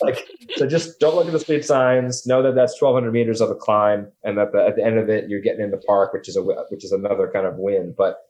[0.02, 2.26] like so, just don't look at the speed signs.
[2.26, 5.10] Know that that's 1,200 meters of a climb, and that the, at the end of
[5.10, 7.94] it you're getting in the park, which is a which is another kind of win.
[7.96, 8.20] But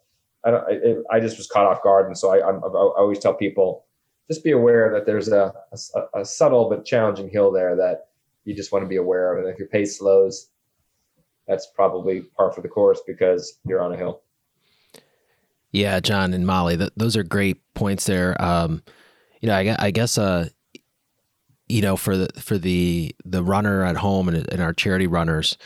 [0.45, 1.05] I don't.
[1.11, 3.87] I just was caught off guard, and so I, I'm, I always tell people
[4.29, 8.09] just be aware that there's a, a, a subtle but challenging hill there that
[8.45, 10.51] you just want to be aware of, and if your pace slows
[11.47, 14.23] that's probably par for the course because you're on a hill.
[15.73, 18.41] Yeah, John and Molly, th- those are great points there.
[18.41, 18.83] Um,
[19.41, 20.49] you know, I, I guess, uh,
[21.69, 25.59] you know, for the for the the runner at home and, and our charity runners,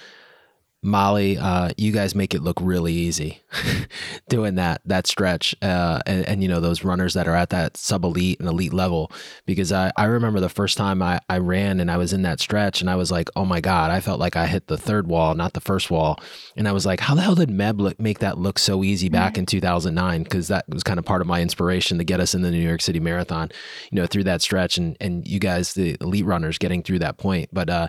[0.80, 3.42] Molly, uh, you guys make it look really easy
[4.28, 7.76] doing that that stretch, uh, and, and, you know those runners that are at that
[7.76, 9.10] sub elite and elite level.
[9.44, 12.38] Because I, I remember the first time I, I ran and I was in that
[12.38, 15.08] stretch, and I was like, oh my god, I felt like I hit the third
[15.08, 16.20] wall, not the first wall,
[16.56, 19.08] and I was like, how the hell did Meb look, make that look so easy
[19.08, 20.22] back in 2009?
[20.22, 22.66] Because that was kind of part of my inspiration to get us in the New
[22.66, 23.50] York City Marathon,
[23.90, 27.18] you know, through that stretch, and and you guys, the elite runners, getting through that
[27.18, 27.68] point, but.
[27.68, 27.88] uh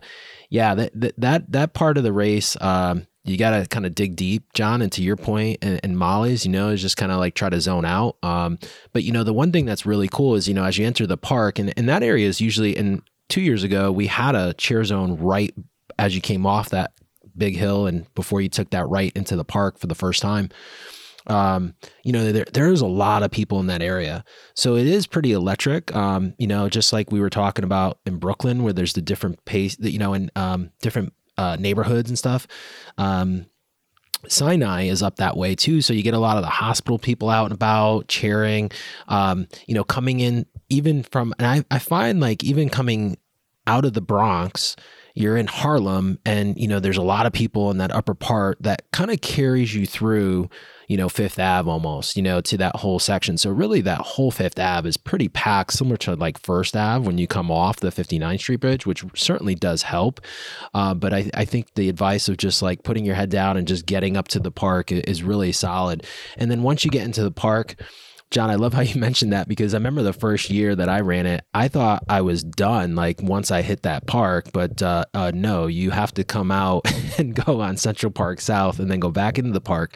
[0.50, 4.16] yeah, that that that part of the race, um, you got to kind of dig
[4.16, 4.82] deep, John.
[4.82, 7.50] And to your point, and, and Molly's, you know, is just kind of like try
[7.50, 8.18] to zone out.
[8.24, 8.58] Um,
[8.92, 11.06] but you know, the one thing that's really cool is you know as you enter
[11.06, 12.76] the park, and and that area is usually.
[12.76, 15.54] And two years ago, we had a chair zone right
[16.00, 16.94] as you came off that
[17.38, 20.50] big hill and before you took that right into the park for the first time
[21.30, 24.24] um, you know, there, there's a lot of people in that area.
[24.56, 25.96] So it is pretty electric.
[25.96, 29.44] Um, you know, just like we were talking about in Brooklyn, where there's the different
[29.46, 32.48] pace that, you know, in um, different uh, neighborhoods and stuff.
[32.98, 33.46] Um,
[34.28, 35.82] Sinai is up that way too.
[35.82, 38.72] So you get a lot of the hospital people out and about cheering,
[39.08, 43.18] um, you know, coming in even from, and I, I find like even coming
[43.66, 44.76] out of the Bronx,
[45.16, 48.62] you're in Harlem and, you know, there's a lot of people in that upper part
[48.62, 50.50] that kind of carries you through
[50.90, 53.38] you know, Fifth Ave almost, you know, to that whole section.
[53.38, 57.20] So really that whole Fifth Ave is pretty packed, similar to like First Ave when
[57.20, 60.20] you come off the 59th Street Bridge, which certainly does help.
[60.74, 63.68] Uh, but I, I think the advice of just like putting your head down and
[63.68, 66.08] just getting up to the park is really solid.
[66.38, 67.76] And then once you get into the park,
[68.32, 71.00] John, I love how you mentioned that because I remember the first year that I
[71.00, 75.06] ran it, I thought I was done like once I hit that park, but uh,
[75.14, 76.86] uh, no, you have to come out
[77.18, 79.96] and go on Central Park South and then go back into the park.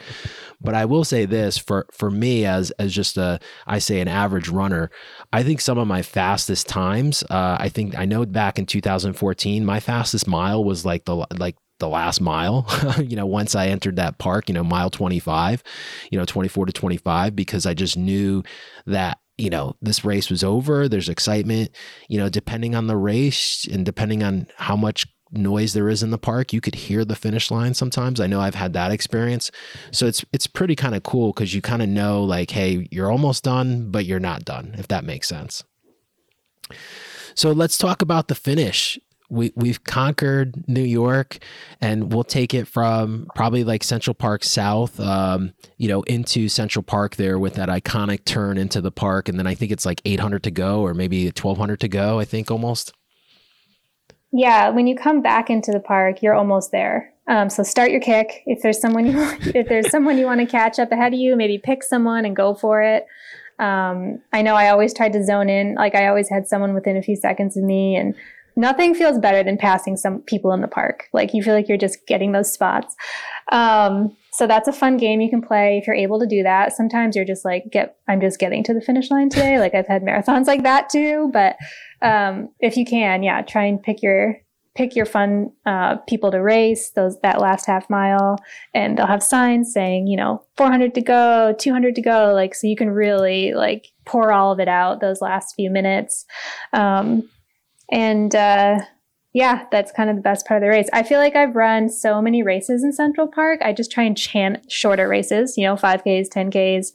[0.60, 4.08] But I will say this for for me as as just a I say an
[4.08, 4.90] average runner,
[5.32, 9.64] I think some of my fastest times, uh, I think I know back in 2014,
[9.64, 12.66] my fastest mile was like the like the last mile,
[12.98, 15.62] you know, once I entered that park, you know, mile 25,
[16.10, 18.42] you know, 24 to 25, because I just knew
[18.86, 20.88] that, you know, this race was over.
[20.88, 21.70] There's excitement,
[22.08, 25.06] you know, depending on the race and depending on how much
[25.36, 28.20] noise there is in the park, you could hear the finish line sometimes.
[28.20, 29.50] I know I've had that experience.
[29.90, 33.10] So it's it's pretty kind of cool because you kind of know like, hey, you're
[33.10, 35.64] almost done, but you're not done, if that makes sense.
[37.34, 38.98] So let's talk about the finish
[39.34, 41.38] we we've conquered New York,
[41.80, 46.82] and we'll take it from probably like Central Park South, um, you know, into Central
[46.82, 50.00] Park there with that iconic turn into the park, and then I think it's like
[50.04, 52.18] 800 to go, or maybe 1200 to go.
[52.20, 52.92] I think almost.
[54.32, 57.12] Yeah, when you come back into the park, you're almost there.
[57.26, 58.42] Um, so start your kick.
[58.46, 59.14] If there's someone you
[59.54, 62.36] if there's someone you want to catch up ahead of you, maybe pick someone and
[62.36, 63.06] go for it.
[63.58, 65.74] Um, I know I always tried to zone in.
[65.76, 68.14] Like I always had someone within a few seconds of me, and
[68.56, 71.08] nothing feels better than passing some people in the park.
[71.12, 72.94] Like you feel like you're just getting those spots.
[73.52, 76.72] Um, so that's a fun game you can play if you're able to do that.
[76.72, 79.58] Sometimes you're just like, get, I'm just getting to the finish line today.
[79.64, 81.30] Like I've had marathons like that too.
[81.32, 81.56] But
[82.02, 84.36] um, if you can, yeah, try and pick your
[84.74, 88.36] pick your fun uh, people to race those that last half mile
[88.74, 92.66] and they'll have signs saying you know 400 to go 200 to go like so
[92.66, 96.26] you can really like pour all of it out those last few minutes
[96.72, 97.28] um,
[97.90, 98.80] and uh,
[99.32, 100.88] yeah, that's kind of the best part of the race.
[100.92, 103.60] I feel like I've run so many races in Central Park.
[103.62, 106.92] I just try and chant shorter races, you know, 5Ks, 10Ks.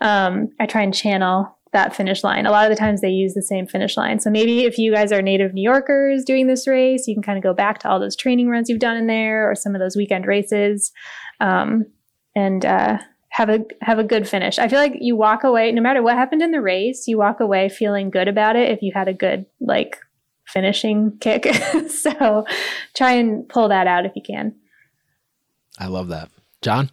[0.00, 2.46] Um, I try and channel that finish line.
[2.46, 4.18] A lot of the times they use the same finish line.
[4.20, 7.36] So maybe if you guys are native New Yorkers doing this race, you can kind
[7.36, 9.80] of go back to all those training runs you've done in there or some of
[9.80, 10.92] those weekend races.
[11.40, 11.84] Um,
[12.34, 14.58] and uh, have a have a good finish.
[14.58, 17.40] I feel like you walk away no matter what happened in the race, you walk
[17.40, 19.98] away feeling good about it if you had a good like
[20.46, 21.46] finishing kick.
[21.88, 22.44] so
[22.94, 24.54] try and pull that out if you can.
[25.78, 26.30] I love that.
[26.62, 26.90] John?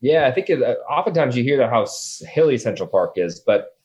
[0.00, 1.86] Yeah, I think it, uh, oftentimes you hear that how
[2.26, 3.76] hilly Central Park is, but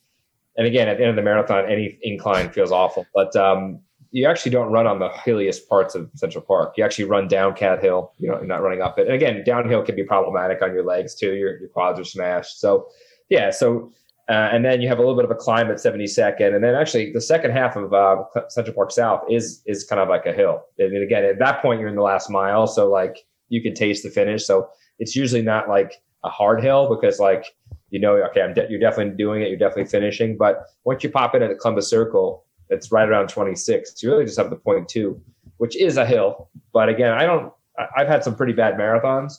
[0.57, 3.05] and again, at the end of the marathon, any incline feels awful.
[3.13, 3.79] But um,
[4.11, 6.73] you actually don't run on the hilliest parts of Central Park.
[6.77, 8.11] You actually run down Cat Hill.
[8.17, 9.05] You know, you're not running up it.
[9.05, 11.35] And again, downhill can be problematic on your legs too.
[11.35, 12.59] Your, your quads are smashed.
[12.59, 12.87] So,
[13.29, 13.51] yeah.
[13.51, 13.91] So
[14.29, 16.75] uh, and then you have a little bit of a climb at 72nd, and then
[16.75, 20.33] actually the second half of uh, Central Park South is is kind of like a
[20.33, 20.63] hill.
[20.79, 24.03] And again, at that point you're in the last mile, so like you can taste
[24.03, 24.45] the finish.
[24.45, 24.69] So
[24.99, 27.45] it's usually not like a hard hill because like
[27.89, 30.35] you know, okay, I'm de- you're definitely doing it, you're definitely finishing.
[30.37, 34.03] But once you pop in at the Columbus Circle, it's right around 26.
[34.03, 35.21] You really just have the point two,
[35.57, 36.49] which is a hill.
[36.73, 37.53] But again, I don't.
[37.95, 39.35] I've had some pretty bad marathons,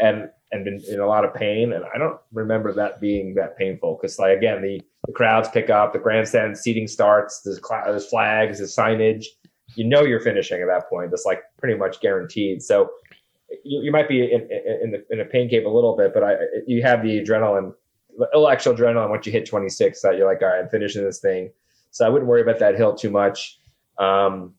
[0.00, 1.72] and and been in a lot of pain.
[1.72, 5.70] And I don't remember that being that painful because, like, again, the, the crowds pick
[5.70, 9.24] up, the grandstand seating starts, there's, cl- there's flags, there's signage.
[9.74, 11.10] You know you're finishing at that point.
[11.10, 12.62] That's like pretty much guaranteed.
[12.62, 12.90] So
[13.64, 14.48] you, you might be in,
[14.82, 16.34] in, the, in a pain cave a little bit, but I,
[16.66, 17.72] you have the adrenaline,
[18.18, 21.04] a little extra adrenaline once you hit 26 that you're like, all right, I'm finishing
[21.04, 21.50] this thing.
[21.90, 23.58] So I wouldn't worry about that hill too much.
[23.98, 24.54] Um,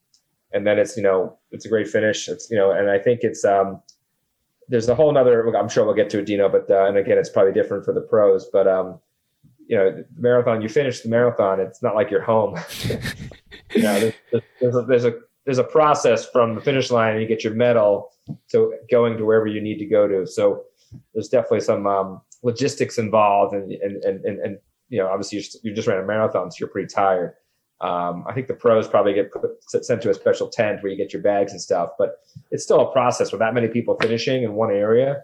[0.51, 2.27] and then it's, you know, it's a great finish.
[2.27, 3.81] It's, you know, and I think it's, um,
[4.68, 5.47] there's a whole nother.
[5.55, 6.49] I'm sure we'll get to it, Dino.
[6.49, 8.47] But uh, and again, it's probably different for the pros.
[8.51, 8.99] But um,
[9.68, 10.61] you know, marathon.
[10.61, 11.59] You finish the marathon.
[11.59, 12.57] It's not like you're home.
[13.76, 15.13] you know, there's, there's, a, there's a
[15.45, 18.11] there's a process from the finish line, and you get your medal
[18.51, 20.26] to going to wherever you need to go to.
[20.28, 20.63] So
[21.13, 24.57] there's definitely some um, logistics involved, and and and and, and
[24.89, 27.34] you know, obviously you just, you just ran a marathon, so you're pretty tired.
[27.80, 30.97] Um, I think the pros probably get put, sent to a special tent where you
[30.97, 32.19] get your bags and stuff, but
[32.49, 35.23] it's still a process with that many people finishing in one area.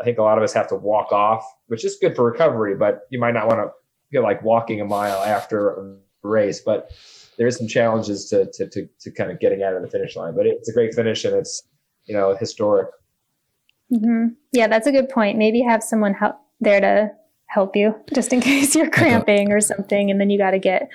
[0.00, 2.74] I think a lot of us have to walk off, which is good for recovery,
[2.74, 3.70] but you might not want to
[4.10, 6.60] feel like walking a mile after a race.
[6.60, 6.90] But
[7.38, 10.16] there is some challenges to, to, to, to kind of getting out of the finish
[10.16, 10.34] line.
[10.34, 11.62] But it's a great finish and it's,
[12.06, 12.88] you know, historic.
[13.92, 14.28] Mm-hmm.
[14.52, 15.38] Yeah, that's a good point.
[15.38, 17.12] Maybe have someone help there to
[17.48, 20.90] help you just in case you're cramping or something and then you got to get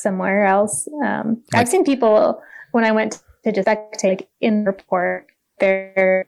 [0.00, 0.88] somewhere else.
[1.04, 2.40] Um, I've seen people
[2.72, 3.68] when I went to just
[3.98, 5.26] take in the airport,
[5.58, 6.26] their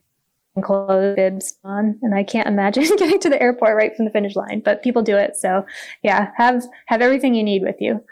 [0.63, 4.37] clothes bibs on, and I can't imagine getting to the airport right from the finish
[4.37, 4.61] line.
[4.65, 5.65] But people do it, so
[6.03, 8.03] yeah, have have everything you need with you.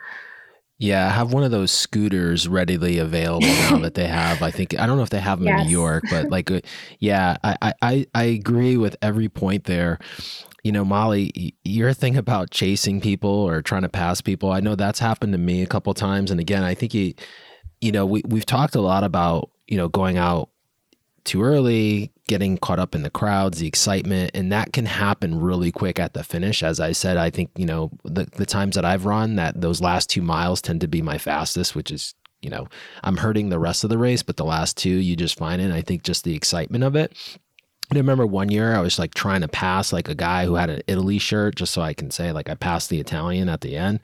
[0.81, 4.43] Yeah, have one of those scooters readily available now that they have.
[4.43, 5.63] I think I don't know if they have them yes.
[5.63, 6.61] in New York, but like, uh,
[7.01, 9.99] yeah, I, I I agree with every point there
[10.65, 14.75] you know, Molly, your thing about chasing people or trying to pass people, I know
[14.75, 16.31] that's happened to me a couple times.
[16.31, 17.15] And again, I think you,
[17.81, 20.51] you know, we we've talked a lot about you know going out
[21.25, 25.71] too early, getting caught up in the crowds, the excitement, and that can happen really
[25.71, 26.63] quick at the finish.
[26.63, 29.81] As I said, I think you know the the times that I've run that those
[29.81, 32.67] last two miles tend to be my fastest, which is you know
[33.05, 35.71] I'm hurting the rest of the race, but the last two you just find it.
[35.71, 37.13] I think just the excitement of it
[37.91, 40.69] I remember one year I was like trying to pass like a guy who had
[40.69, 43.77] an Italy shirt just so I can say like I passed the Italian at the
[43.77, 44.01] end.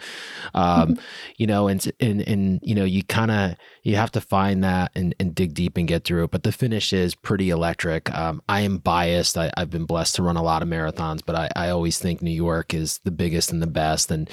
[0.55, 0.99] Um,
[1.37, 4.91] you know, and, and, and, you know, you kind of, you have to find that
[4.95, 6.31] and, and dig deep and get through it.
[6.31, 8.13] But the finish is pretty electric.
[8.15, 9.37] Um, I am biased.
[9.37, 12.23] I, have been blessed to run a lot of marathons, but I, I always think
[12.23, 14.11] New York is the biggest and the best.
[14.11, 14.31] And,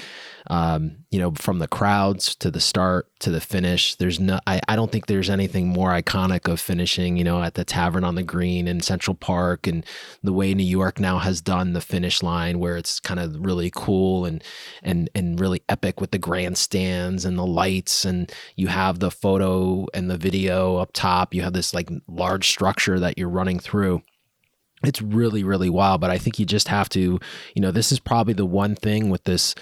[0.48, 4.60] um, you know, from the crowds to the start to the finish, there's no, I,
[4.68, 8.16] I don't think there's anything more iconic of finishing, you know, at the Tavern on
[8.16, 9.86] the Green in Central Park and
[10.22, 13.70] the way New York now has done the finish line where it's kind of really
[13.74, 14.42] cool and,
[14.82, 18.04] and, and really epic with the grandstands and the lights.
[18.04, 21.34] And you have the photo and the video up top.
[21.34, 24.02] You have this like large structure that you're running through
[24.84, 27.20] it's really really wild but i think you just have to
[27.54, 29.54] you know this is probably the one thing with this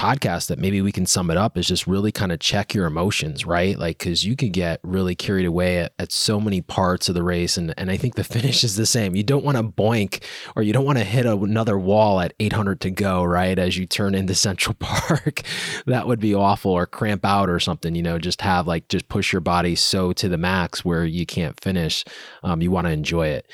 [0.00, 2.86] podcast that maybe we can sum it up is just really kind of check your
[2.86, 3.78] emotions, right?
[3.78, 7.22] Like, cause you can get really carried away at, at so many parts of the
[7.22, 7.58] race.
[7.58, 9.14] And, and I think the finish is the same.
[9.14, 10.24] You don't want to boink
[10.56, 13.58] or you don't want to hit another wall at 800 to go, right?
[13.58, 15.42] As you turn into Central Park,
[15.84, 19.08] that would be awful or cramp out or something, you know, just have like, just
[19.08, 22.06] push your body so to the max where you can't finish.
[22.42, 23.50] Um, you want to enjoy it.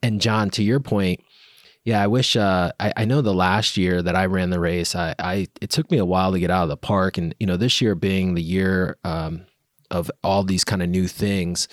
[0.00, 1.24] And John, to your point,
[1.84, 2.36] yeah, I wish.
[2.36, 5.70] Uh, I, I know the last year that I ran the race, I, I it
[5.70, 7.94] took me a while to get out of the park, and you know this year
[7.94, 9.46] being the year um,
[9.92, 11.68] of all these kind of new things.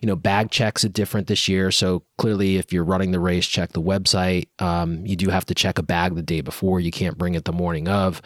[0.00, 1.70] You know, bag checks are different this year.
[1.70, 4.48] So clearly, if you're running the race, check the website.
[4.60, 6.78] Um, you do have to check a bag the day before.
[6.78, 8.22] You can't bring it the morning of.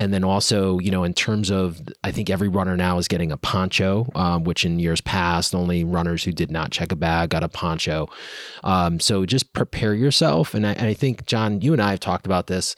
[0.00, 3.30] And then also, you know, in terms of, I think every runner now is getting
[3.30, 7.30] a poncho, um, which in years past, only runners who did not check a bag
[7.30, 8.08] got a poncho.
[8.64, 10.54] Um, so just prepare yourself.
[10.54, 12.74] And I, and I think, John, you and I have talked about this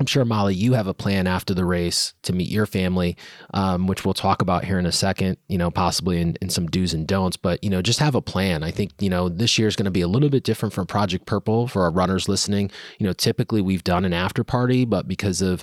[0.00, 3.16] I'm sure, Molly, you have a plan after the race to meet your family,
[3.52, 6.66] um, which we'll talk about here in a second, you know, possibly in, in some
[6.66, 8.64] do's and don'ts, but, you know, just have a plan.
[8.64, 10.88] I think, you know, this year is going to be a little bit different from
[10.88, 12.72] Project Purple for our runners listening.
[12.98, 15.62] You know, typically we've done an after party, but because of,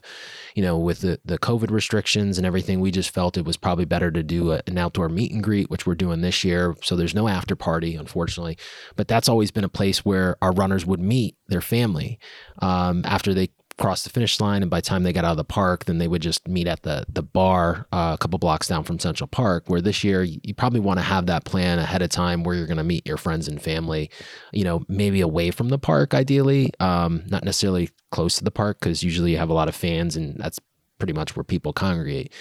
[0.56, 3.86] you know, with the, the COVID restrictions and everything, we just felt it was probably
[3.86, 6.74] better to do a, an outdoor meet and greet, which we're doing this year.
[6.84, 8.58] So there's no after party, unfortunately.
[8.96, 12.18] But that's always been a place where our runners would meet their family
[12.62, 13.50] um, after they
[13.82, 15.98] cross the finish line, and by the time they got out of the park, then
[15.98, 19.28] they would just meet at the the bar uh, a couple blocks down from Central
[19.28, 19.64] Park.
[19.68, 22.68] Where this year, you probably want to have that plan ahead of time, where you're
[22.68, 24.10] going to meet your friends and family.
[24.54, 28.80] You know, maybe away from the park, ideally, um, not necessarily close to the park,
[28.80, 30.60] because usually you have a lot of fans, and that's
[31.00, 32.32] pretty much where people congregate.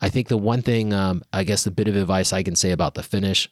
[0.00, 2.70] I think the one thing, um, I guess, the bit of advice I can say
[2.70, 3.48] about the finish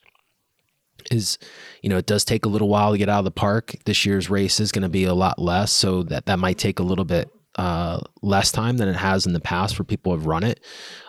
[1.11, 1.39] is
[1.83, 3.75] you know it does take a little while to get out of the park.
[3.85, 6.79] This year's race is going to be a lot less so that that might take
[6.79, 10.19] a little bit uh, less time than it has in the past for people who
[10.19, 10.61] have run it.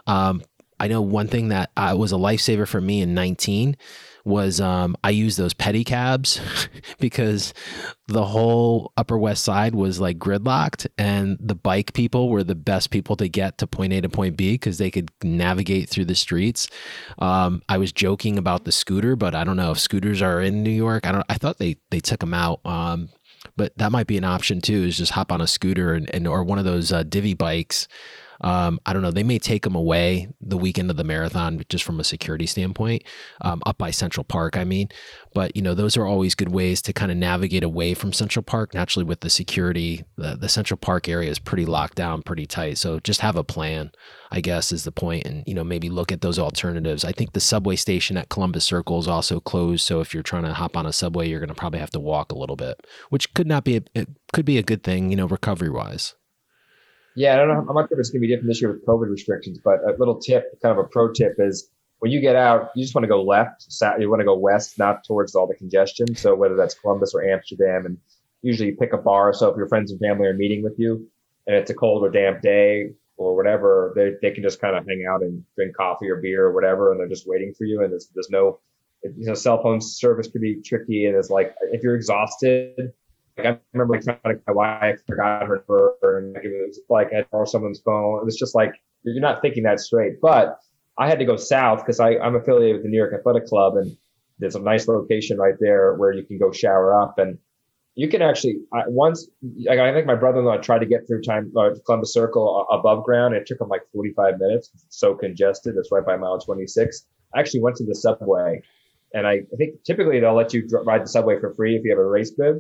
[0.05, 0.41] Um,
[0.79, 3.75] i know one thing that uh, was a lifesaver for me in 19
[4.27, 6.39] was um, I used those pedicabs
[6.99, 7.53] because
[8.07, 12.91] the whole Upper West Side was like gridlocked, and the bike people were the best
[12.91, 16.15] people to get to point A to point B because they could navigate through the
[16.15, 16.67] streets.
[17.19, 20.61] Um, I was joking about the scooter, but I don't know if scooters are in
[20.61, 21.07] New York.
[21.07, 21.25] I don't.
[21.29, 22.59] I thought they they took them out.
[22.65, 23.09] Um,
[23.55, 24.83] but that might be an option too.
[24.83, 27.87] Is just hop on a scooter and, and or one of those uh, divvy bikes
[28.41, 29.11] Um, I don't know.
[29.11, 33.03] They may take them away the weekend of the marathon, just from a security standpoint,
[33.41, 34.57] um, up by Central Park.
[34.57, 34.89] I mean,
[35.33, 38.43] but you know, those are always good ways to kind of navigate away from Central
[38.43, 38.73] Park.
[38.73, 42.77] Naturally, with the security, the, the Central Park area is pretty locked down, pretty tight.
[42.77, 43.91] So just have a plan,
[44.31, 47.03] I guess, is the point, and you know, maybe look at those alternatives.
[47.03, 49.85] I think the subway station at Columbus Circle is also closed.
[49.85, 51.99] So if you're trying to hop on a subway, you're going to probably have to
[51.99, 55.09] walk a little bit, which could not be a, it could be a good thing,
[55.09, 56.15] you know, recovery wise.
[57.17, 58.85] Yeah, I don't know how much of it's going to be different this year with
[58.85, 62.35] COVID restrictions, but a little tip, kind of a pro tip is when you get
[62.35, 63.63] out, you just want to go left.
[63.71, 66.15] South, You want to go west, not towards all the congestion.
[66.15, 67.97] So whether that's Columbus or Amsterdam, and
[68.43, 69.33] usually you pick a bar.
[69.33, 71.07] So if your friends and family are meeting with you,
[71.47, 74.85] and it's a cold or damp day or whatever, they, they can just kind of
[74.87, 77.81] hang out and drink coffee or beer or whatever, and they're just waiting for you.
[77.81, 78.59] And there's there's no,
[79.03, 82.93] you know, cell phone service could be tricky, and it's like if you're exhausted,
[83.37, 87.13] like I remember like trying to my wife forgot her number and it was like
[87.13, 88.19] I borrow someone's phone.
[88.19, 88.73] It was just like
[89.03, 90.19] you're not thinking that straight.
[90.21, 90.57] But
[90.97, 93.95] I had to go south because I'm affiliated with the New York Athletic Club and
[94.39, 97.37] there's a nice location right there where you can go shower up and
[97.95, 99.27] you can actually I, once
[99.65, 103.35] like, I think my brother-in-law tried to get through time uh, Columbus Circle above ground.
[103.35, 104.69] It took him like 45 minutes.
[104.73, 105.75] It's so congested.
[105.77, 107.05] It's right by mile 26.
[107.33, 108.61] I actually went to the subway,
[109.13, 111.89] and I, I think typically they'll let you ride the subway for free if you
[111.89, 112.57] have a race bib.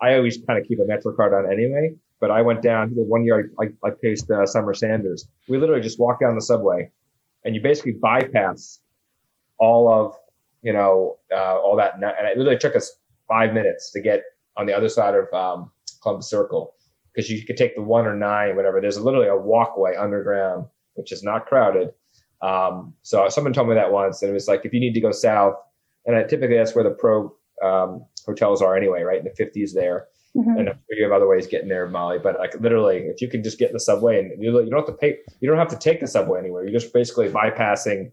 [0.00, 1.94] I always kind of keep a MetroCard on anyway.
[2.20, 3.50] But I went down one year.
[3.60, 5.28] I, I, I paced uh, Summer Sanders.
[5.48, 6.90] We literally just walked down the subway,
[7.44, 8.80] and you basically bypass
[9.58, 10.14] all of
[10.62, 11.94] you know uh, all that.
[11.94, 12.90] And it literally took us
[13.28, 14.22] five minutes to get
[14.56, 15.70] on the other side of um,
[16.02, 16.74] Columbus Circle
[17.12, 18.80] because you could take the one or nine, whatever.
[18.80, 21.90] There's literally a walkway underground, which is not crowded.
[22.42, 25.00] Um, so someone told me that once, and it was like if you need to
[25.00, 25.54] go south,
[26.04, 29.72] and I, typically that's where the pro um, hotels are anyway, right in the 50s
[29.72, 30.08] there.
[30.36, 30.58] Mm-hmm.
[30.58, 32.18] And you have other ways getting there, Molly.
[32.18, 34.80] But like literally, if you can just get in the subway and you, you don't
[34.80, 36.62] have to pay, you don't have to take the subway anywhere.
[36.62, 38.10] You're just basically bypassing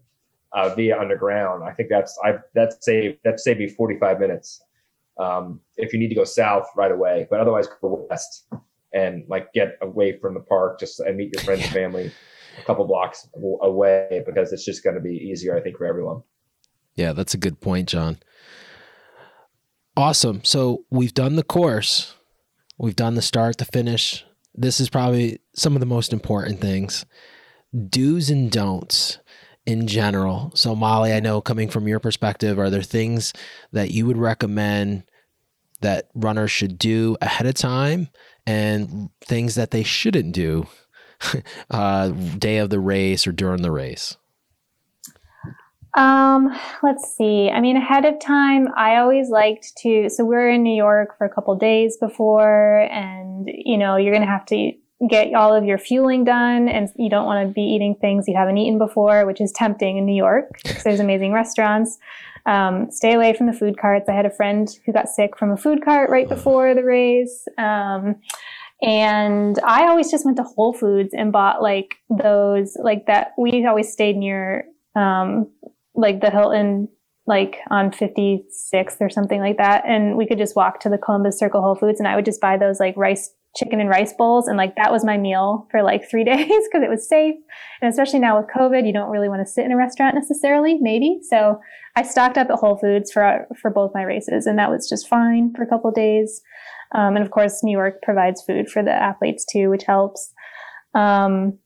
[0.52, 1.64] uh, via underground.
[1.64, 4.62] I think that's I that's save that saved me 45 minutes.
[5.18, 8.46] Um, if you need to go south right away, but otherwise go west
[8.94, 12.10] and like get away from the park, just and meet your friends and family
[12.58, 13.28] a couple blocks
[13.62, 16.22] away because it's just going to be easier, I think, for everyone.
[16.94, 18.18] Yeah, that's a good point, John.
[19.96, 20.42] Awesome.
[20.44, 22.14] So we've done the course,
[22.78, 24.24] we've done the start, the finish.
[24.54, 27.04] This is probably some of the most important things
[27.88, 29.18] do's and don'ts
[29.66, 30.52] in general.
[30.54, 33.32] So, Molly, I know coming from your perspective, are there things
[33.72, 35.04] that you would recommend
[35.80, 38.08] that runners should do ahead of time
[38.46, 40.66] and things that they shouldn't do
[41.70, 44.16] uh, day of the race or during the race?
[45.96, 46.48] Um,
[46.82, 47.50] let's see.
[47.50, 50.08] I mean, ahead of time, I always liked to.
[50.10, 54.26] So we're in New York for a couple days before, and you know, you're going
[54.26, 54.72] to have to
[55.08, 58.36] get all of your fueling done, and you don't want to be eating things you
[58.36, 60.50] haven't eaten before, which is tempting in New York
[60.84, 61.98] there's amazing restaurants.
[62.46, 64.08] Um, stay away from the food carts.
[64.08, 67.46] I had a friend who got sick from a food cart right before the race.
[67.58, 68.16] Um,
[68.82, 73.32] and I always just went to Whole Foods and bought like those, like that.
[73.38, 75.50] We always stayed near um,
[75.94, 76.88] like the Hilton
[77.26, 79.84] like on 56th or something like that.
[79.86, 82.40] And we could just walk to the Columbus Circle Whole Foods and I would just
[82.40, 84.46] buy those like rice, chicken and rice bowls.
[84.46, 87.36] And like that was my meal for like three days because it was safe.
[87.80, 90.76] And especially now with COVID, you don't really want to sit in a restaurant necessarily,
[90.80, 91.20] maybe.
[91.22, 91.58] So
[91.96, 95.08] I stocked up at Whole Foods for, for both my races and that was just
[95.08, 96.42] fine for a couple days.
[96.94, 100.32] Um, and of course, New York provides food for the athletes too, which helps.
[100.94, 101.58] Um,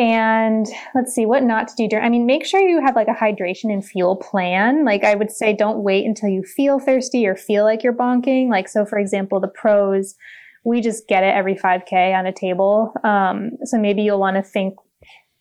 [0.00, 2.06] and let's see what not to do during.
[2.06, 4.86] I mean, make sure you have like a hydration and fuel plan.
[4.86, 8.48] Like I would say, don't wait until you feel thirsty or feel like you're bonking.
[8.48, 10.14] Like so, for example, the pros,
[10.64, 12.94] we just get it every 5K on a table.
[13.04, 14.74] Um, so maybe you'll want to think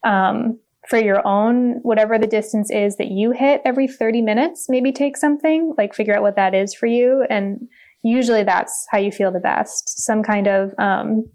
[0.03, 4.65] um, for your own whatever the distance is that you hit every 30 minutes.
[4.67, 7.65] Maybe take something like figure out what that is for you, and
[8.03, 10.03] usually that's how you feel the best.
[10.03, 11.29] Some kind of um,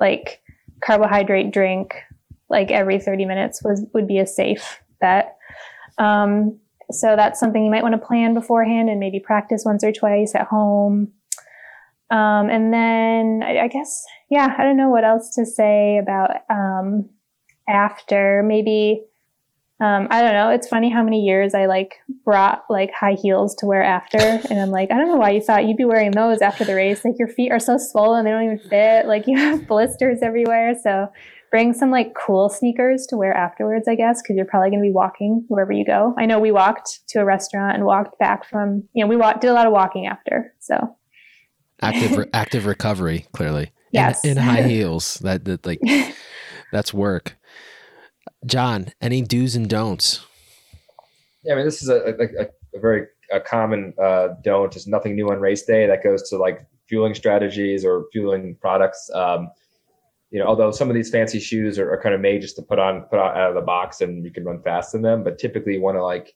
[0.00, 0.40] like
[0.82, 1.94] carbohydrate drink
[2.50, 5.36] like every 30 minutes was would be a safe bet.
[5.98, 6.58] Um,
[6.90, 10.34] so that's something you might want to plan beforehand and maybe practice once or twice
[10.34, 11.12] at home.
[12.10, 16.30] Um, and then I, I, guess, yeah, I don't know what else to say about
[16.50, 17.08] um,
[17.68, 18.42] after.
[18.44, 19.04] Maybe
[19.80, 20.50] um, I don't know.
[20.50, 24.60] It's funny how many years I like brought like high heels to wear after, and
[24.60, 27.02] I'm like, I don't know why you thought you'd be wearing those after the race.
[27.02, 29.06] Like your feet are so swollen, they don't even fit.
[29.06, 30.74] Like you have blisters everywhere.
[30.82, 31.10] So
[31.50, 34.88] bring some like cool sneakers to wear afterwards, I guess, because you're probably going to
[34.88, 36.14] be walking wherever you go.
[36.18, 39.40] I know we walked to a restaurant and walked back from, you know, we walked,
[39.40, 40.54] did a lot of walking after.
[40.60, 40.96] So
[41.82, 43.72] active, re- active recovery, clearly.
[43.92, 44.24] Yes.
[44.24, 45.14] In, in high heels.
[45.16, 45.80] That, that like,
[46.72, 47.36] That's work.
[48.46, 50.24] John, any do's and don'ts?
[51.42, 54.72] Yeah, I mean, this is a, a, a very a common uh, don't.
[54.72, 55.86] Just nothing new on race day.
[55.86, 59.10] That goes to like fueling strategies or fueling products.
[59.14, 59.50] Um,
[60.30, 62.62] you know, although some of these fancy shoes are, are, kind of made just to
[62.62, 65.38] put on put out, of the box and you can run fast in them, but
[65.38, 66.34] typically you want to like,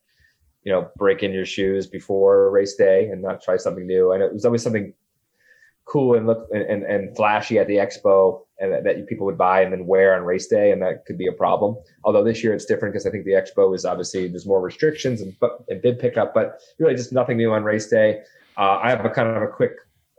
[0.64, 4.12] you know, break in your shoes before race day and not try something new.
[4.12, 4.94] And it was always something
[5.84, 9.36] cool and look and, and, and flashy at the expo and that, that, people would
[9.36, 12.42] buy and then wear on race day and that could be a problem although this
[12.42, 15.36] year it's different because i think the expo is obviously there's more restrictions and,
[15.68, 18.22] and bib pickup but really just nothing new on race day
[18.56, 19.72] uh, i have a kind of a quick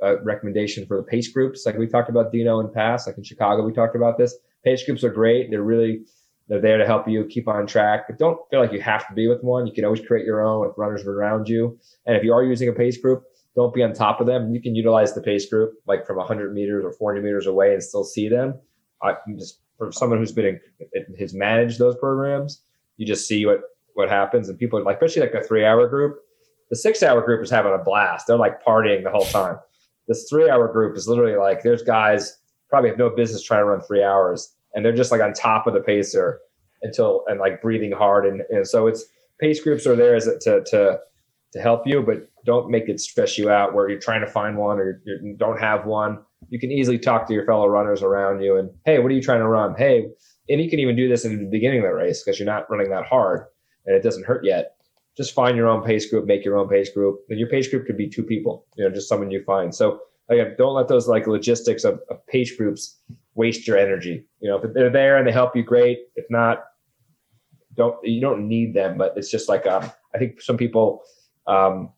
[0.04, 3.24] uh, recommendation for the pace groups like we talked about dino in past like in
[3.24, 6.02] chicago we talked about this pace groups are great they're really
[6.48, 9.14] they're there to help you keep on track but don't feel like you have to
[9.14, 12.24] be with one you can always create your own with runners around you and if
[12.24, 13.24] you are using a pace group
[13.56, 14.54] don't be on top of them.
[14.54, 17.82] You can utilize the pace group like from 100 meters or 400 meters away and
[17.82, 18.60] still see them.
[19.02, 20.60] I just for someone who's been
[20.94, 22.62] in, has managed those programs,
[22.98, 23.62] you just see what
[23.94, 26.20] what happens, and people like especially like a three hour group.
[26.70, 28.28] The six hour group is having a blast.
[28.28, 29.58] They're like partying the whole time.
[30.08, 32.38] This three hour group is literally like there's guys
[32.70, 35.68] probably have no business trying to run three hours, and they're just like on top
[35.68, 36.40] of the pacer
[36.82, 39.06] until and like breathing hard, and, and so it's
[39.40, 41.00] pace groups are there as to to
[41.56, 44.58] to help you, but don't make it stress you out where you're trying to find
[44.58, 46.20] one or you don't have one.
[46.50, 49.22] You can easily talk to your fellow runners around you and, hey, what are you
[49.22, 49.74] trying to run?
[49.78, 50.08] Hey,
[50.50, 52.70] and you can even do this in the beginning of the race because you're not
[52.70, 53.46] running that hard
[53.86, 54.75] and it doesn't hurt yet.
[55.18, 57.22] Just find your own pace group, make your own pace group.
[57.30, 59.74] And your pace group could be two people, you know, just someone you find.
[59.74, 63.00] So again, don't let those like logistics of, of pace groups
[63.36, 64.26] waste your energy.
[64.40, 66.00] You know, if they're there and they help you, great.
[66.16, 66.64] If not,
[67.76, 68.98] don't you don't need them.
[68.98, 71.02] But it's just like um, I think some people
[71.48, 71.92] um,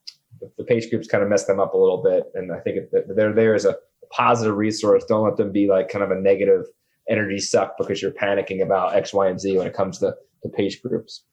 [0.58, 2.26] the pace groups kind of mess them up a little bit.
[2.36, 3.76] And I think they're there as a
[4.12, 5.04] positive resource.
[5.06, 6.66] Don't let them be like kind of a negative
[7.10, 10.50] energy suck because you're panicking about X, Y, and Z when it comes to the
[10.50, 11.24] pace groups.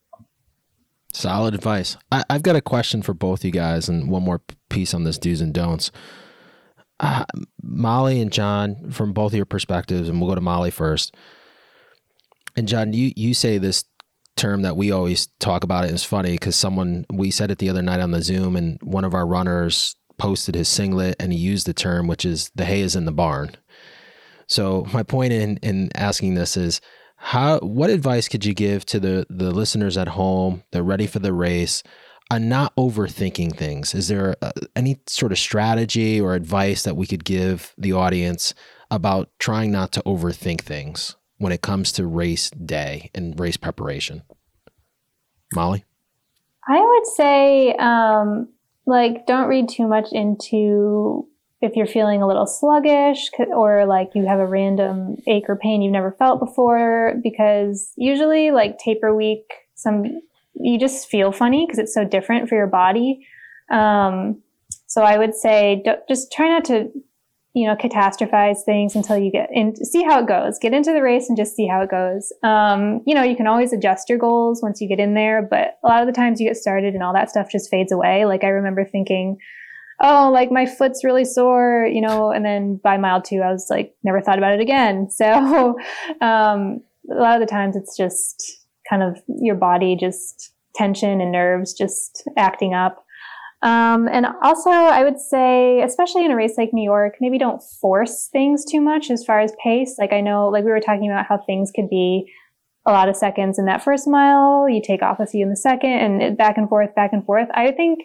[1.15, 1.97] Solid advice.
[2.11, 5.17] I, have got a question for both you guys, and one more piece on this
[5.17, 5.93] do's and don'ts.
[6.99, 7.25] Uh,
[7.63, 11.15] Molly and John, from both of your perspectives, and we'll go to Molly first.
[12.57, 13.85] And John, you you say this
[14.37, 17.71] term that we always talk about it is funny because someone we said it the
[17.71, 21.39] other night on the Zoom, and one of our runners posted his singlet and he
[21.39, 23.57] used the term, which is the hay is in the barn.
[24.49, 26.81] So my point in in asking this is
[27.25, 30.63] how what advice could you give to the the listeners at home?
[30.71, 31.83] They're ready for the race.
[32.31, 33.95] On not overthinking things.
[33.95, 38.55] Is there uh, any sort of strategy or advice that we could give the audience
[38.91, 41.17] about trying not to overthink things?
[41.39, 44.23] when it comes to race day and race preparation?
[45.55, 45.85] Molly?
[46.67, 48.49] I would say, um,
[48.87, 51.29] like, don't read too much into
[51.65, 55.83] if you're feeling a little sluggish or like you have a random ache or pain
[55.83, 59.45] you've never felt before, because usually, like, taper week,
[59.75, 60.05] some
[60.55, 63.27] you just feel funny because it's so different for your body.
[63.71, 64.41] Um,
[64.87, 66.93] so I would say, just try not to
[67.55, 70.59] you know, catastrophize things until you get in, see how it goes.
[70.59, 72.33] Get into the race and just see how it goes.
[72.43, 75.79] Um, you know, you can always adjust your goals once you get in there, but
[75.85, 78.25] a lot of the times you get started and all that stuff just fades away.
[78.25, 79.39] Like I remember thinking,
[80.01, 83.67] oh, like my foot's really sore, you know, and then by mile two, I was
[83.71, 85.09] like, never thought about it again.
[85.17, 85.77] So,
[86.21, 86.81] um,
[87.11, 88.43] a lot of the times it's just
[88.89, 93.05] kind of your body just tension and nerves just acting up.
[93.63, 97.63] Um, and also, I would say, especially in a race like New York, maybe don't
[97.81, 99.97] force things too much as far as pace.
[99.99, 102.31] Like I know, like we were talking about how things could be
[102.87, 104.69] a lot of seconds in that first mile.
[104.69, 107.49] You take off a few in the second, and back and forth, back and forth.
[107.55, 108.01] I think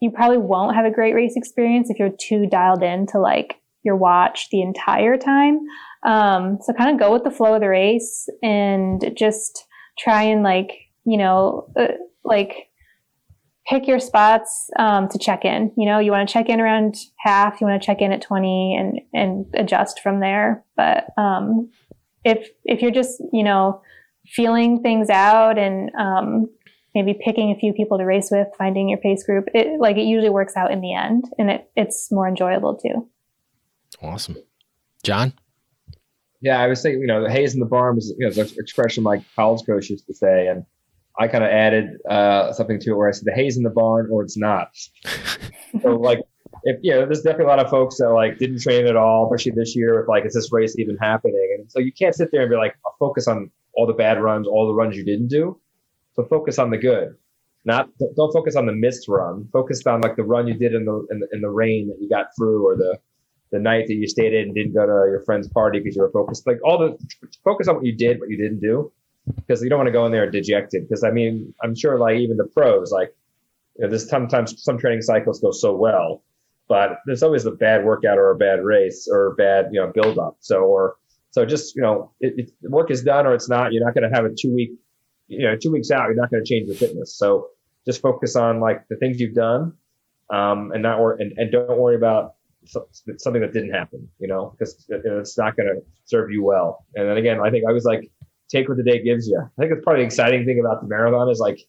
[0.00, 3.56] you probably won't have a great race experience if you're too dialed in to like
[3.82, 5.60] your watch the entire time.
[6.04, 9.66] Um, so kind of go with the flow of the race and just
[9.98, 10.70] try and like
[11.04, 11.92] you know uh,
[12.24, 12.68] like
[13.68, 15.72] pick your spots um, to check in.
[15.76, 18.22] You know, you want to check in around half, you want to check in at
[18.22, 20.64] 20 and, and adjust from there.
[20.76, 21.70] But um,
[22.24, 23.82] if, if you're just, you know,
[24.26, 26.48] feeling things out and um,
[26.96, 30.06] maybe picking a few people to race with, finding your pace group, it like it
[30.06, 33.06] usually works out in the end and it, it's more enjoyable too.
[34.02, 34.36] Awesome.
[35.02, 35.34] John?
[36.40, 38.48] Yeah, I was thinking, you know, the hay's in the barn was, you know, an
[38.58, 40.48] expression my college coach used to say.
[40.48, 40.64] And
[41.18, 43.70] I kind of added uh, something to it where I said the hay's in the
[43.70, 44.70] barn or it's not.
[45.82, 46.20] so like
[46.62, 49.26] if you know, there's definitely a lot of folks that like didn't train at all,
[49.26, 51.56] especially this year with like, is this race even happening?
[51.58, 54.22] And so you can't sit there and be like, I'll focus on all the bad
[54.22, 55.60] runs, all the runs you didn't do.
[56.16, 57.14] So focus on the good.
[57.64, 59.48] Not don't focus on the missed run.
[59.52, 62.00] Focus on like the run you did in the in the, in the rain that
[62.00, 62.98] you got through, or the
[63.50, 66.02] the night that you stayed in and didn't go to your friend's party because you
[66.02, 66.46] were focused.
[66.46, 66.96] Like all the
[67.44, 68.92] focus on what you did, what you didn't do,
[69.34, 70.88] because you don't want to go in there dejected.
[70.88, 73.14] Because I mean, I'm sure like even the pros, like
[73.76, 76.22] you know, this sometimes some training cycles go so well,
[76.68, 79.92] but there's always a bad workout or a bad race or a bad you know
[79.92, 80.36] build up.
[80.40, 80.96] So or
[81.30, 83.72] so just you know, it, it, work is done or it's not.
[83.72, 84.70] You're not going to have a two week,
[85.28, 86.06] you know, two weeks out.
[86.06, 87.16] You're not going to change your fitness.
[87.16, 87.48] So
[87.84, 89.72] just focus on like the things you've done,
[90.30, 94.08] um, and not worry and, and don't worry about something that didn't happen.
[94.18, 96.84] You know, because it's not going to serve you well.
[96.94, 98.10] And then again, I think I was like,
[98.48, 99.40] take what the day gives you.
[99.40, 101.60] I think it's probably the exciting thing about the marathon is like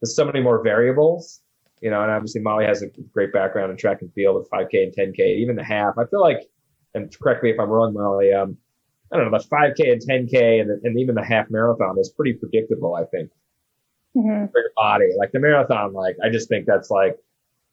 [0.00, 1.40] there's so many more variables.
[1.80, 4.82] You know, and obviously Molly has a great background in track and field with 5K
[4.82, 5.96] and 10K, even the half.
[5.96, 6.40] I feel like,
[6.94, 8.32] and correct me if I'm wrong, Molly.
[8.32, 8.56] Um,
[9.12, 12.34] I don't know, the 5K and 10K and, and even the half marathon is pretty
[12.34, 12.94] predictable.
[12.94, 13.30] I think
[14.16, 14.46] mm-hmm.
[14.52, 15.08] for your body.
[15.18, 17.16] Like the marathon, like I just think that's like,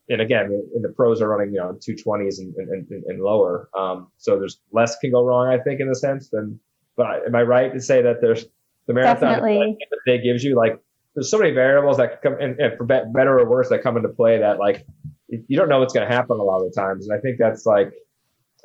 [0.09, 3.69] and again, in the pros are running, you know, 220s and, and, and lower.
[3.77, 6.59] Um, so there's less can go wrong, I think, in a sense than,
[6.95, 8.45] but am I right to say that there's
[8.85, 9.77] the marathon Definitely.
[10.05, 10.79] that gives you like,
[11.15, 14.09] there's so many variables that come in, and for better or worse that come into
[14.09, 14.85] play that like,
[15.27, 17.07] you don't know what's going to happen a lot of the times.
[17.07, 17.91] And I think that's like,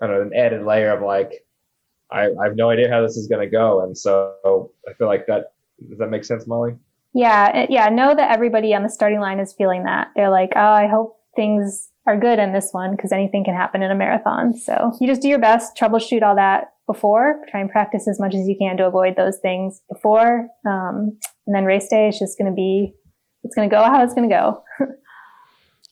[0.03, 1.47] I don't know, an added layer of like,
[2.13, 3.83] I, I have no idea how this is going to go.
[3.83, 5.53] And so I feel like that,
[5.89, 6.73] does that make sense, Molly?
[7.15, 7.89] Yeah, yeah.
[7.89, 10.09] Know that everybody on the starting line is feeling that.
[10.15, 13.83] They're like, oh, I hope things are good in this one because anything can happen
[13.83, 14.55] in a marathon.
[14.55, 18.35] So you just do your best, troubleshoot all that before, try and practice as much
[18.35, 20.49] as you can to avoid those things before.
[20.67, 22.95] Um, and then race day is just going to be,
[23.45, 24.63] it's going to go how it's going to go.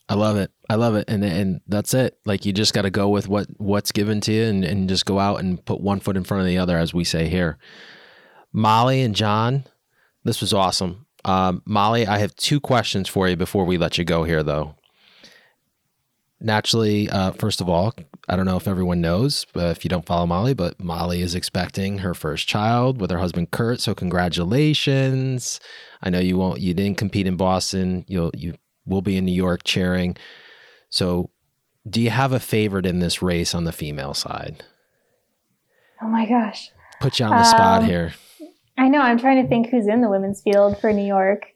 [0.09, 0.51] I love it.
[0.71, 1.05] I love it.
[1.09, 2.19] And and that's it.
[2.25, 5.05] Like you just got to go with what what's given to you and, and just
[5.05, 7.59] go out and put one foot in front of the other, as we say here.
[8.53, 9.65] Molly and John,
[10.25, 11.07] this was awesome.
[11.25, 14.77] Um, Molly, I have two questions for you before we let you go here, though.
[16.41, 17.93] Naturally, uh, first of all,
[18.29, 21.35] I don't know if everyone knows, but if you don't follow Molly, but Molly is
[21.35, 23.81] expecting her first child with her husband Kurt.
[23.81, 25.61] So congratulations!
[26.01, 28.05] I know you won't, you didn't compete in Boston.
[28.07, 28.55] You'll you
[28.89, 30.17] will be in New York cheering.
[30.91, 31.31] So,
[31.89, 34.65] do you have a favorite in this race on the female side?
[36.03, 36.71] Oh my gosh!
[37.01, 38.15] Put you on the spot um, here.
[38.77, 39.01] I know.
[39.01, 41.47] I'm trying to think who's in the women's field for New York.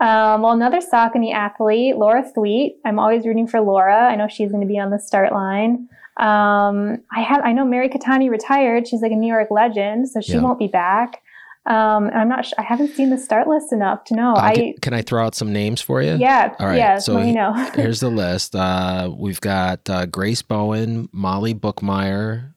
[0.00, 2.72] Um, well, another Saucony athlete, Laura Thweatt.
[2.84, 4.08] I'm always rooting for Laura.
[4.08, 5.88] I know she's going to be on the start line.
[6.16, 7.42] Um, I have.
[7.44, 8.86] I know Mary Keitany retired.
[8.88, 10.40] She's like a New York legend, so she yeah.
[10.40, 11.22] won't be back.
[11.66, 12.44] Um, I'm not.
[12.44, 14.34] Sh- I haven't seen the start list enough to know.
[14.34, 16.16] Uh, I can, can, I throw out some names for you?
[16.16, 16.54] Yeah.
[16.58, 16.76] All right.
[16.76, 17.52] Yeah, so let me know.
[17.74, 18.54] here's the list.
[18.54, 22.52] Uh, we've got uh, Grace Bowen, Molly Bookmyer,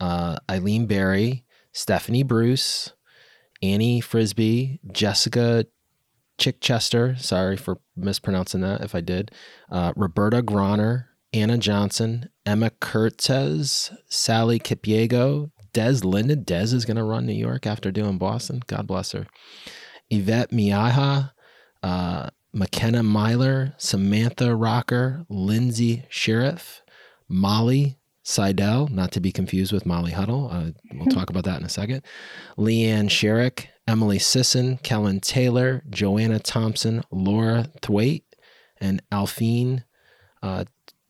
[0.00, 2.94] uh, Eileen Berry, Stephanie Bruce,
[3.62, 5.66] Annie Frisbie, Jessica
[6.38, 7.16] Chichester.
[7.16, 9.32] Sorry for mispronouncing that if I did.
[9.70, 16.42] Uh, Roberta Groner, Anna Johnson, Emma Kertz, Sally Kipyego, Des Linden.
[16.44, 18.62] Des is going to run New York after doing Boston.
[18.66, 19.26] God bless her.
[20.10, 21.32] Yvette Miaja,
[21.82, 26.80] uh, Makenna Myler, Samantha Roecker, Lindsey Scherf,
[27.28, 30.48] Molly Seidel, not to be confused with Molly Huddle.
[30.50, 32.02] Uh, we'll talk about that in a second.
[32.58, 38.22] Leanne Sherrick, Emily Sisson, Kellyn Taylor, Joanna Thompson, Laura Thweatt,
[38.80, 39.84] and Aliphine
[40.42, 40.64] uh,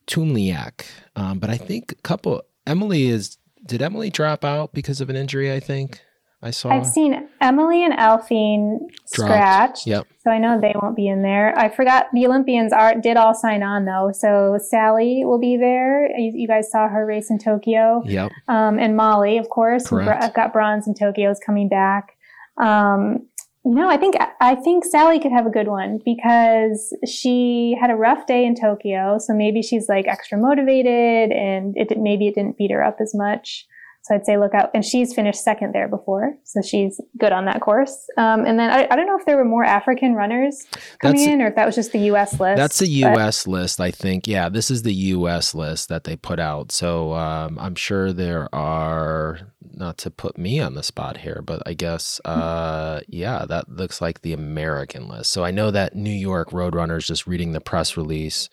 [0.06, 0.84] Tuliamuk.
[1.16, 5.16] Um, but I think a couple, Emily is, did Emily drop out because of an
[5.16, 6.00] injury, I think?
[6.42, 6.70] I saw.
[6.70, 9.86] I've seen Emily and Aliphine scratched.
[9.86, 10.06] Yep.
[10.24, 11.56] So I know they won't be in there.
[11.58, 14.10] I forgot the Olympians are did all sign on though.
[14.14, 16.10] So Sally will be there.
[16.18, 18.02] You, you guys saw her race in Tokyo.
[18.06, 18.32] Yep.
[18.48, 19.92] Um, and Molly, of course.
[19.92, 22.16] I've got bronze in Tokyo is coming back.
[22.60, 23.26] Um,
[23.64, 27.90] you know, I think I think Sally could have a good one because she had
[27.90, 32.34] a rough day in Tokyo, so maybe she's like extra motivated, and it maybe it
[32.34, 33.66] didn't beat her up as much.
[34.02, 34.70] So I'd say look out.
[34.74, 36.34] And she's finished second there before.
[36.44, 38.08] So she's good on that course.
[38.16, 40.66] Um, and then I, I, don't know if there were more African runners
[41.00, 42.56] coming that's, in or if that was just the US list.
[42.56, 43.50] That's the US but.
[43.50, 44.26] list, I think.
[44.26, 46.72] Yeah, this is the US list that they put out.
[46.72, 49.38] So um, I'm sure there are,
[49.74, 54.00] not to put me on the spot here, but I guess, uh, yeah, that looks
[54.00, 55.30] like the American list.
[55.30, 58.48] So I know that New York Roadrunners, just reading the press release,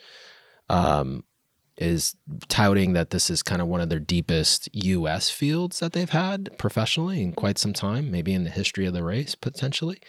[0.70, 1.24] um,
[1.78, 2.16] is
[2.48, 6.50] touting that this is kind of one of their deepest US fields that they've had
[6.58, 10.00] professionally in quite some time, maybe in the history of the race potentially.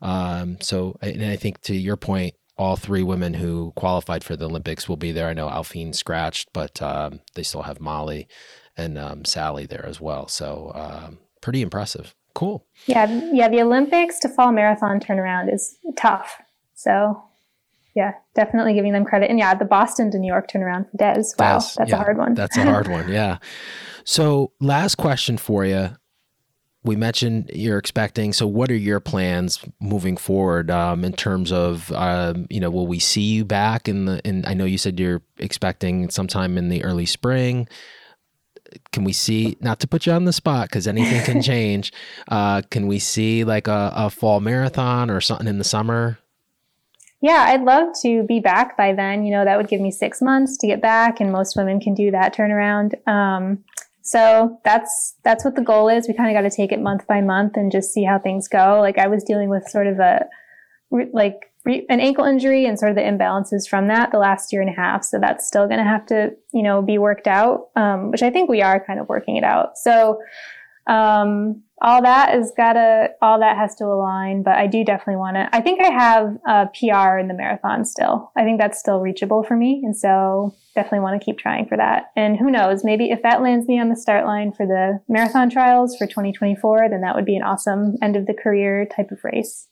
[0.00, 4.46] Um, so, and I think to your point, all three women who qualified for the
[4.46, 5.28] Olympics will be there.
[5.28, 8.28] I know Aliphine scratched, but um, they still have Molly
[8.76, 10.28] and um, Sally there as well.
[10.28, 12.14] So, um, pretty impressive.
[12.34, 12.66] Cool.
[12.86, 13.48] Yeah, yeah.
[13.48, 16.38] The Olympics to fall marathon turnaround is tough.
[16.74, 17.22] So
[17.94, 19.30] yeah, definitely giving them credit.
[19.30, 21.22] And yeah, the Boston to New York turnaround for Des.
[21.38, 22.34] Wow, Des, that's yeah, a hard one.
[22.34, 23.10] that's a hard one.
[23.10, 23.38] Yeah.
[24.04, 25.90] So, last question for you.
[26.82, 28.32] We mentioned you're expecting.
[28.32, 32.86] So, what are your plans moving forward um, in terms of, um, you know, will
[32.86, 34.20] we see you back in the?
[34.26, 37.68] In I know you said you're expecting sometime in the early spring.
[38.92, 39.56] Can we see?
[39.60, 41.92] Not to put you on the spot because anything can change.
[42.28, 46.19] Uh, can we see like a, a fall marathon or something in the summer?
[47.22, 49.24] Yeah, I'd love to be back by then.
[49.24, 51.94] You know, that would give me six months to get back, and most women can
[51.94, 52.94] do that turnaround.
[53.06, 53.62] Um,
[54.02, 56.08] so that's that's what the goal is.
[56.08, 58.48] We kind of got to take it month by month and just see how things
[58.48, 58.80] go.
[58.80, 60.26] Like I was dealing with sort of a
[61.12, 64.70] like an ankle injury and sort of the imbalances from that the last year and
[64.70, 65.04] a half.
[65.04, 68.30] So that's still going to have to you know be worked out, um, which I
[68.30, 69.76] think we are kind of working it out.
[69.76, 70.18] So
[70.86, 75.36] um, all that is gotta all that has to align but i do definitely want
[75.36, 78.30] to i think i have a pr in the marathon still.
[78.36, 81.76] I think that's still reachable for me and so definitely want to keep trying for
[81.76, 82.10] that.
[82.16, 85.50] And who knows maybe if that lands me on the start line for the marathon
[85.50, 89.22] trials for 2024 then that would be an awesome end of the career type of
[89.24, 89.68] race.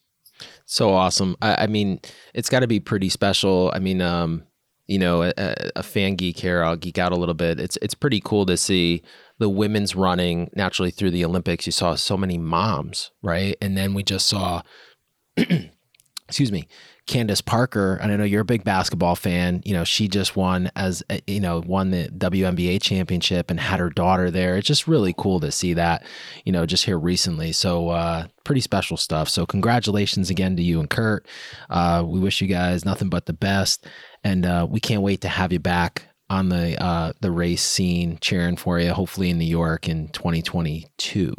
[0.66, 1.36] So awesome.
[1.40, 2.00] I, I mean
[2.34, 3.72] it's got to be pretty special.
[3.74, 4.44] I mean um
[4.86, 5.32] you know a,
[5.76, 7.60] a fan geek here i'll geek out a little bit.
[7.60, 9.02] It's it's pretty cool to see
[9.38, 13.56] the women's running naturally through the Olympics, you saw so many moms, right?
[13.60, 14.62] And then we just saw,
[15.36, 16.68] excuse me,
[17.08, 19.62] Candace Parker, and I know you're a big basketball fan.
[19.64, 23.88] You know, she just won as you know won the WNBA championship and had her
[23.88, 24.58] daughter there.
[24.58, 26.04] It's just really cool to see that.
[26.44, 27.52] You know, just here recently.
[27.52, 29.30] So uh, pretty special stuff.
[29.30, 31.26] So congratulations again to you and Kurt.
[31.70, 33.86] Uh, we wish you guys nothing but the best,
[34.22, 38.18] and uh, we can't wait to have you back on the uh, the race scene,
[38.20, 38.92] cheering for you.
[38.92, 41.34] Hopefully in New York in 2022.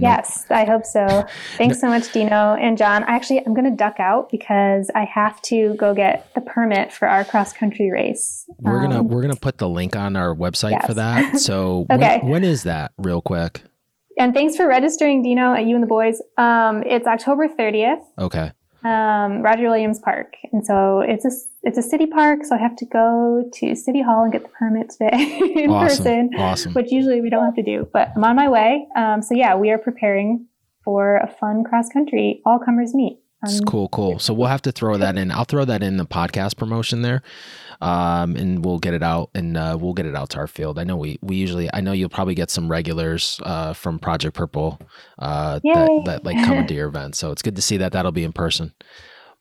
[0.00, 1.24] Yes, I hope so.
[1.56, 3.04] Thanks so much, Dino and John.
[3.04, 6.92] I actually I'm going to duck out because I have to go get the permit
[6.92, 8.44] for our cross country race.
[8.58, 10.86] We're gonna um, we're gonna put the link on our website yes.
[10.86, 11.38] for that.
[11.44, 12.20] So okay.
[12.22, 13.62] when, when is that, real quick?
[14.18, 16.22] And thanks for registering, Dino, at you and the boys.
[16.38, 18.02] Um, it's October 30th.
[18.18, 18.52] Okay
[18.84, 21.30] um, Roger Williams Park, and so it's a
[21.62, 22.40] it's a city park.
[22.44, 26.04] So I have to go to City Hall and get the permit today in awesome.
[26.04, 26.72] person, awesome.
[26.74, 27.88] which usually we don't have to do.
[27.92, 28.86] But I'm on my way.
[28.96, 30.46] Um, so yeah, we are preparing
[30.84, 33.20] for a fun cross country all comers meet.
[33.46, 34.18] Um, cool, cool.
[34.18, 35.30] So we'll have to throw that in.
[35.30, 37.22] I'll throw that in the podcast promotion there,
[37.80, 40.78] um, and we'll get it out and uh, we'll get it out to our field.
[40.78, 41.68] I know we we usually.
[41.72, 44.80] I know you'll probably get some regulars uh, from Project Purple
[45.18, 47.14] uh, that, that like come to your event.
[47.14, 48.72] So it's good to see that that'll be in person.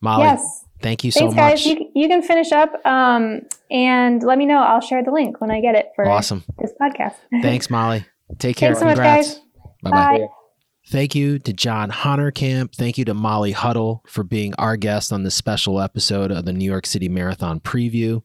[0.01, 0.65] Molly, yes.
[0.81, 1.51] thank you so Thanks, much.
[1.51, 1.65] guys.
[1.65, 4.57] You, you can finish up um, and let me know.
[4.57, 7.15] I'll share the link when I get it for awesome this podcast.
[7.41, 8.05] Thanks, Molly.
[8.37, 8.75] Take care.
[8.75, 9.27] Thanks so Congrats.
[9.27, 9.43] much, guys.
[9.83, 10.17] Bye-bye.
[10.19, 10.42] Bye.
[10.85, 12.75] Thank you to John Honerkamp.
[12.75, 16.53] Thank you to Molly Huddle for being our guest on this special episode of the
[16.53, 18.21] New York City Marathon preview.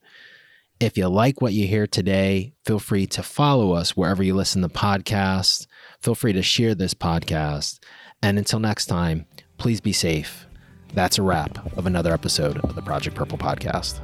[0.81, 4.63] If you like what you hear today, feel free to follow us wherever you listen
[4.63, 5.67] to podcasts.
[6.01, 7.81] Feel free to share this podcast.
[8.23, 10.47] And until next time, please be safe.
[10.95, 14.01] That's a wrap of another episode of the Project Purple podcast.